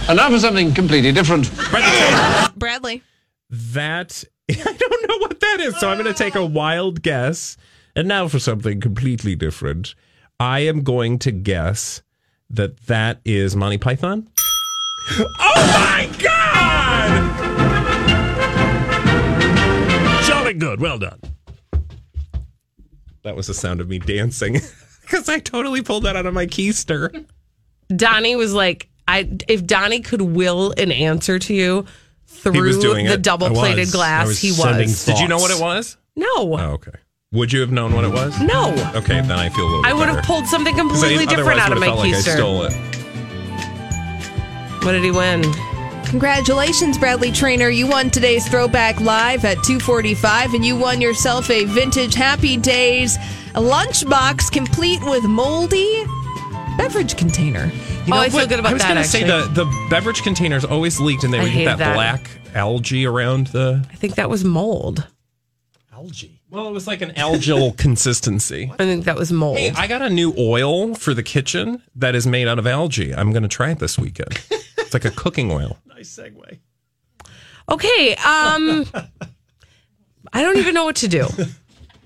[0.09, 1.51] And now for something completely different.
[2.57, 3.03] Bradley.
[3.51, 7.57] That I don't know what that is, so I'm going to take a wild guess.
[7.95, 9.95] And now for something completely different.
[10.41, 12.03] I am going to guess
[12.51, 14.29] that that is Monty Python.
[15.19, 16.63] Oh my god!
[20.27, 20.81] Jolly good.
[20.81, 21.21] Well done.
[23.23, 24.55] That was the sound of me dancing
[25.03, 27.25] because I totally pulled that out of my keister.
[27.95, 31.85] Donnie was like, I if Donnie could will an answer to you
[32.27, 33.23] through He was doing the it.
[33.23, 35.05] double plated glass, was he sending was.
[35.05, 35.97] Did you know what it was?
[36.17, 36.27] No.
[36.35, 36.93] Oh, okay.
[37.33, 38.39] Would you have known what it was?
[38.41, 38.71] No.
[38.95, 39.87] Okay, then I feel a little.
[39.87, 40.27] I would have better.
[40.27, 42.35] pulled something 'Cause I completely different out of my felt like I keister.
[42.37, 42.73] stole it.
[44.85, 45.43] What did he win?
[46.07, 47.71] Congratulations, Bradley Traynor.
[47.71, 53.17] You won today's Throwback Live at 245, and you won yourself a vintage Happy Days
[53.55, 56.05] lunchbox complete with moldy
[56.77, 57.71] beverage container.
[58.09, 61.25] Oh, I feel good about I was gonna say the the beverage containers always leaked,
[61.25, 61.95] and they I would get that, that.
[61.95, 63.85] black algae around the.
[63.91, 65.07] I think that was mold.
[65.93, 66.41] Algae.
[66.51, 68.71] Well, it was like an algal consistency.
[68.79, 69.57] I think that was mold.
[69.59, 73.15] Hey, I got a new oil for the kitchen that is made out of algae.
[73.15, 74.39] I'm going to try it this weekend.
[74.51, 75.79] it's like a cooking oil.
[75.87, 76.59] Nice segue.
[77.71, 78.11] Okay.
[78.17, 78.85] Um,
[80.33, 81.27] I don't even know what to do.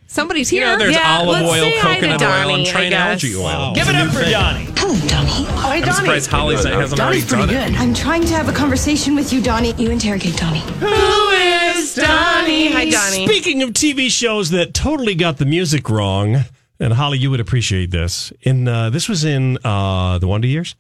[0.09, 0.69] Somebody's You here.
[0.69, 2.91] know, there's Yeah, olive let's oil, say hi coconut oil, Donnie, and I try an
[2.91, 3.25] guess.
[3.25, 3.75] algae oil.
[3.75, 4.33] Give it up for thing.
[4.33, 4.65] Donnie.
[4.77, 5.31] Hello, Donnie.
[5.49, 7.75] Oh, I'm surprised Holly's hasn't already Donnie's pretty done good.
[7.75, 7.81] it.
[7.81, 9.75] I'm trying to have a conversation with you, Donnie.
[9.75, 10.61] You interrogate Donnie.
[10.61, 12.73] Who is Donnie?
[12.73, 13.27] Hi, Donnie.
[13.27, 16.45] Speaking of TV shows that totally got the music wrong,
[16.79, 18.33] and Holly, you would appreciate this.
[18.43, 20.77] In uh, this was in uh, the Wonder Years,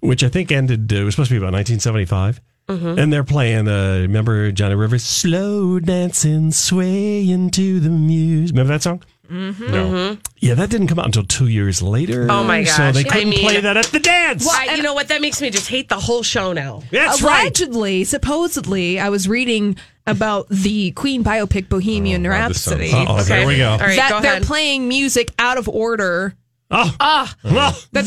[0.00, 0.92] which I think ended.
[0.92, 2.40] Uh, it was supposed to be about 1975.
[2.68, 2.98] Mm-hmm.
[2.98, 5.02] And they're playing, uh, remember Johnny Rivers?
[5.04, 8.54] Slow dancing, swaying to the music.
[8.54, 9.02] Remember that song?
[9.30, 10.20] Mm-hmm.
[10.38, 12.26] Yeah, that didn't come out until two years later.
[12.30, 12.72] Oh my gosh.
[12.72, 12.94] So gosh.
[12.94, 14.46] they couldn't mean- play that at the dance.
[14.48, 15.08] I- you know what?
[15.08, 16.82] That makes me just hate the whole show now.
[16.90, 17.42] That's right.
[17.42, 23.06] Allegedly, supposedly, I was reading about the Queen biopic Bohemian wow, this sounds- Rhapsody.
[23.06, 23.70] Uh-oh, there we go.
[23.70, 26.34] All right, that go they're playing music out of order.
[26.70, 28.02] Oh, Ah, well, the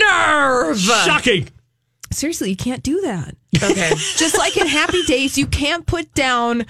[0.00, 0.78] nerve.
[0.78, 1.48] shocking.
[2.10, 3.36] Seriously, you can't do that.
[3.56, 3.90] Okay.
[4.16, 6.66] Just like in Happy Days, you can't put down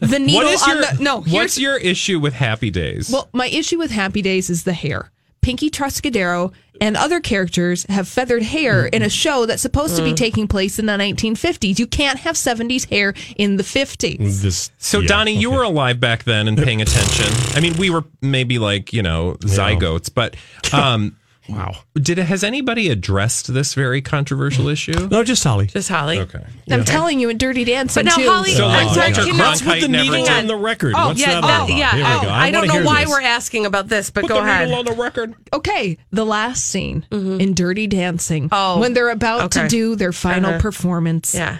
[0.00, 1.02] the needle What is on your the.
[1.02, 3.10] No, What's your issue with Happy Days?
[3.10, 3.28] well.
[3.32, 5.10] My issue with Happy Days is the hair.
[5.42, 6.52] Pinky Tuscadero
[6.82, 10.78] and other characters have feathered hair in a show that's supposed to be taking place
[10.78, 11.78] in the 1950s.
[11.78, 14.42] You can't have 70s hair in the 50s.
[14.42, 15.56] This, So yeah, Donnie, you okay.
[15.56, 17.26] were alive back then and paying attention.
[17.56, 20.36] I mean, we were maybe like you know zygotes, but
[20.74, 21.16] um,
[21.52, 21.74] Wow.
[21.94, 25.08] did has anybody addressed this very controversial issue?
[25.10, 25.66] No, just Holly.
[25.66, 26.18] Just Holly.
[26.20, 26.44] Okay.
[26.70, 28.30] I'm telling you, in Dirty Dancing, But now, too.
[28.30, 29.14] Holly, So, like, I'm Dr.
[29.14, 30.32] sorry, you know- Cronkite What's with the never needle did.
[30.32, 30.94] on the record?
[30.96, 31.76] Oh, What's yeah, that, that, about?
[31.76, 31.90] yeah.
[31.96, 32.28] Here we oh, go.
[32.30, 33.10] I, don't wanna know hear why this.
[33.10, 34.68] we're asking about this, but Put go the ahead.
[34.68, 35.34] needle on the record.
[35.52, 39.62] Okay, the last scene in Dirty Dancing, Oh, when they're about okay.
[39.62, 40.60] to do their final Uh-huh.
[40.60, 41.58] performance, Yeah.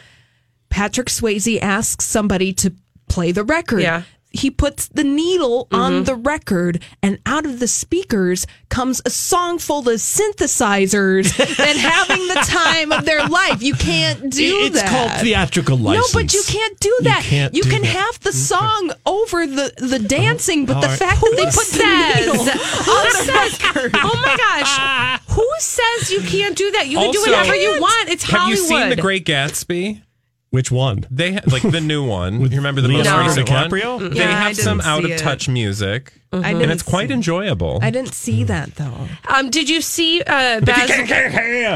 [0.69, 2.73] Patrick Swayze asks somebody to
[3.09, 3.83] play the record.
[3.83, 4.03] Yeah.
[4.33, 5.75] He puts the needle Mm-hmm.
[5.83, 11.79] on the record, and out of the speakers comes a song full of synthesizers and
[11.79, 13.63] having the time of their life.
[13.63, 14.85] You can't do It's that.
[14.85, 16.15] It's called theatrical license.
[16.15, 17.23] No, but you can't do that.
[17.25, 17.89] You, can't You can that.
[17.89, 20.99] have the song over the, the dancing, but the right.
[20.99, 21.79] fact that they put says?
[21.79, 23.63] the needle Who on the says?
[23.63, 23.91] record.
[23.95, 25.21] Oh my gosh!
[25.35, 26.89] Who says you can't do that?
[26.89, 28.09] You can do whatever you want.
[28.09, 28.59] It's Have Hollywood.
[28.59, 30.03] you seen The Great Gatsby?
[30.51, 31.07] Which one?
[31.13, 32.41] They ha- like the new one.
[32.41, 34.01] With you remember the Leonardo most recent DiCaprio?
[34.01, 34.11] one?
[34.11, 35.19] They Yeah, I have some didn't see out of it.
[35.19, 37.79] touch music, I and didn't it's quite see- enjoyable.
[37.83, 39.07] I didn't see that though.
[39.29, 40.89] Um, did you see uh, Baz?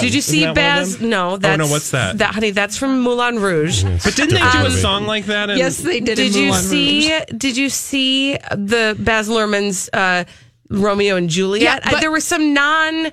[0.01, 0.99] Did you see Isn't that one of Baz?
[0.99, 1.09] them?
[1.11, 2.19] No, Oh, that's no, what's that?
[2.19, 3.85] That honey, that's from Moulin Rouge.
[3.85, 5.51] But didn't they do Um, a song like that?
[5.51, 6.19] In, Yes, they did.
[6.19, 7.13] in Did you Moulin see?
[7.13, 7.23] Rouge.
[7.37, 10.25] Did you see the Baz Luhrmann's uh,
[10.69, 11.63] Romeo and Juliet?
[11.63, 13.13] Yeah, I- but- there was some non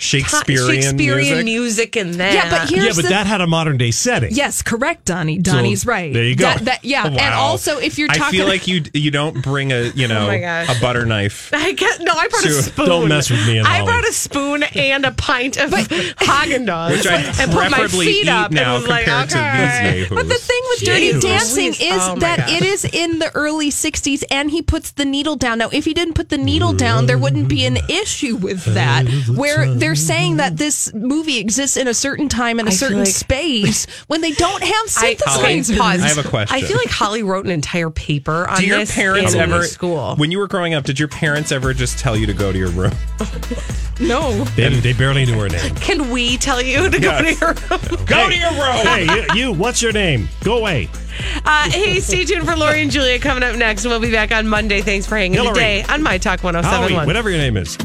[0.00, 1.44] Shakespearean, Shakespearean music?
[1.44, 2.32] music in there.
[2.32, 4.30] Yeah, but here's Yeah, but the that had a modern day setting.
[4.32, 5.38] Yes, correct, Donnie.
[5.38, 6.12] Donnie's right.
[6.12, 6.44] there you go.
[6.46, 9.42] That, that- yeah, Oh, and also if you're talking, I feel like you you don't
[9.42, 11.50] bring a you oh know Oh a butter knife.
[11.54, 12.12] I get no.
[12.14, 12.86] I brought a spoon.
[12.86, 16.90] don't mess with me and I brought a spoon and a pint of Haagen Dazs,
[16.92, 19.96] Which I'd and put my feet up now and was like, compared to okay.
[19.98, 20.16] these yahoos.
[20.18, 21.22] But the thing with Dirty Jesus.
[21.24, 22.52] Dancing is Oh that gosh.
[22.52, 25.58] it is in the early 60s and he puts the needle down.
[25.58, 29.06] Now, if he didn't put the needle down, there wouldn't be an issue with that.
[29.28, 32.98] Where they're saying that this movie exists in a certain time and a I certain
[33.00, 35.76] like- space when they don't have I, synthesizers.
[35.76, 36.00] pause.
[36.00, 36.56] I have a question.
[36.56, 39.64] I feel like Holly wrote an entire paper on do your this parents in ever
[39.64, 40.14] school.
[40.16, 40.84] when you were growing up?
[40.84, 42.92] Did your parents ever just tell you to go to your room?
[44.00, 44.44] no.
[44.54, 45.74] They, they barely knew her name.
[45.74, 48.04] Can we tell you to go to your room?
[48.06, 48.86] Go to your room.
[48.86, 50.28] Hey, you, you, what's your name?
[50.44, 50.88] Go away.
[51.44, 54.30] Uh, hey, stay tuned for Lori and Julia coming up next, and we'll be back
[54.30, 54.82] on Monday.
[54.82, 55.54] Thanks for hanging Hillary.
[55.54, 57.06] today on My Talk Howie, 1071.
[57.06, 57.76] whatever your name is.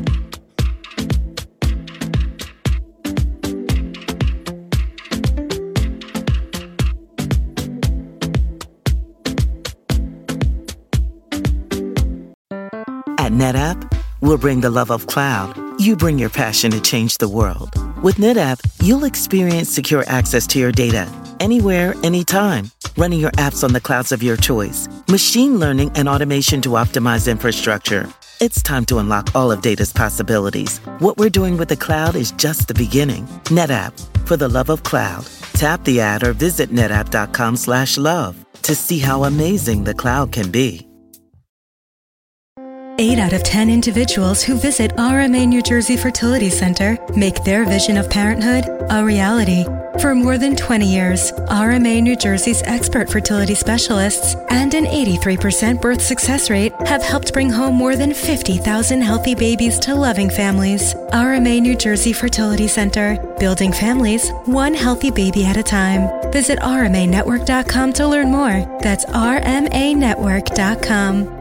[13.66, 15.56] NetApp, we'll bring the love of cloud.
[15.80, 17.70] You bring your passion to change the world.
[18.04, 23.74] With NetApp, you'll experience secure access to your data anywhere, anytime, running your apps on
[23.74, 28.08] the clouds of your choice, machine learning and automation to optimize infrastructure.
[28.40, 30.78] It's time to unlock all of data's possibilities.
[31.00, 33.26] What we're doing with the cloud is just the beginning.
[33.46, 33.94] NetApp,
[34.28, 35.26] for the love of cloud.
[35.54, 40.52] Tap the ad or visit netapp.com slash love to see how amazing the cloud can
[40.52, 40.88] be.
[42.98, 47.98] 8 out of 10 individuals who visit RMA New Jersey Fertility Center make their vision
[47.98, 49.66] of parenthood a reality.
[50.00, 56.02] For more than 20 years, RMA New Jersey's expert fertility specialists and an 83% birth
[56.02, 60.94] success rate have helped bring home more than 50,000 healthy babies to loving families.
[61.12, 66.10] RMA New Jersey Fertility Center, building families one healthy baby at a time.
[66.32, 68.80] Visit RMAnetwork.com to learn more.
[68.82, 71.35] That's RMAnetwork.com.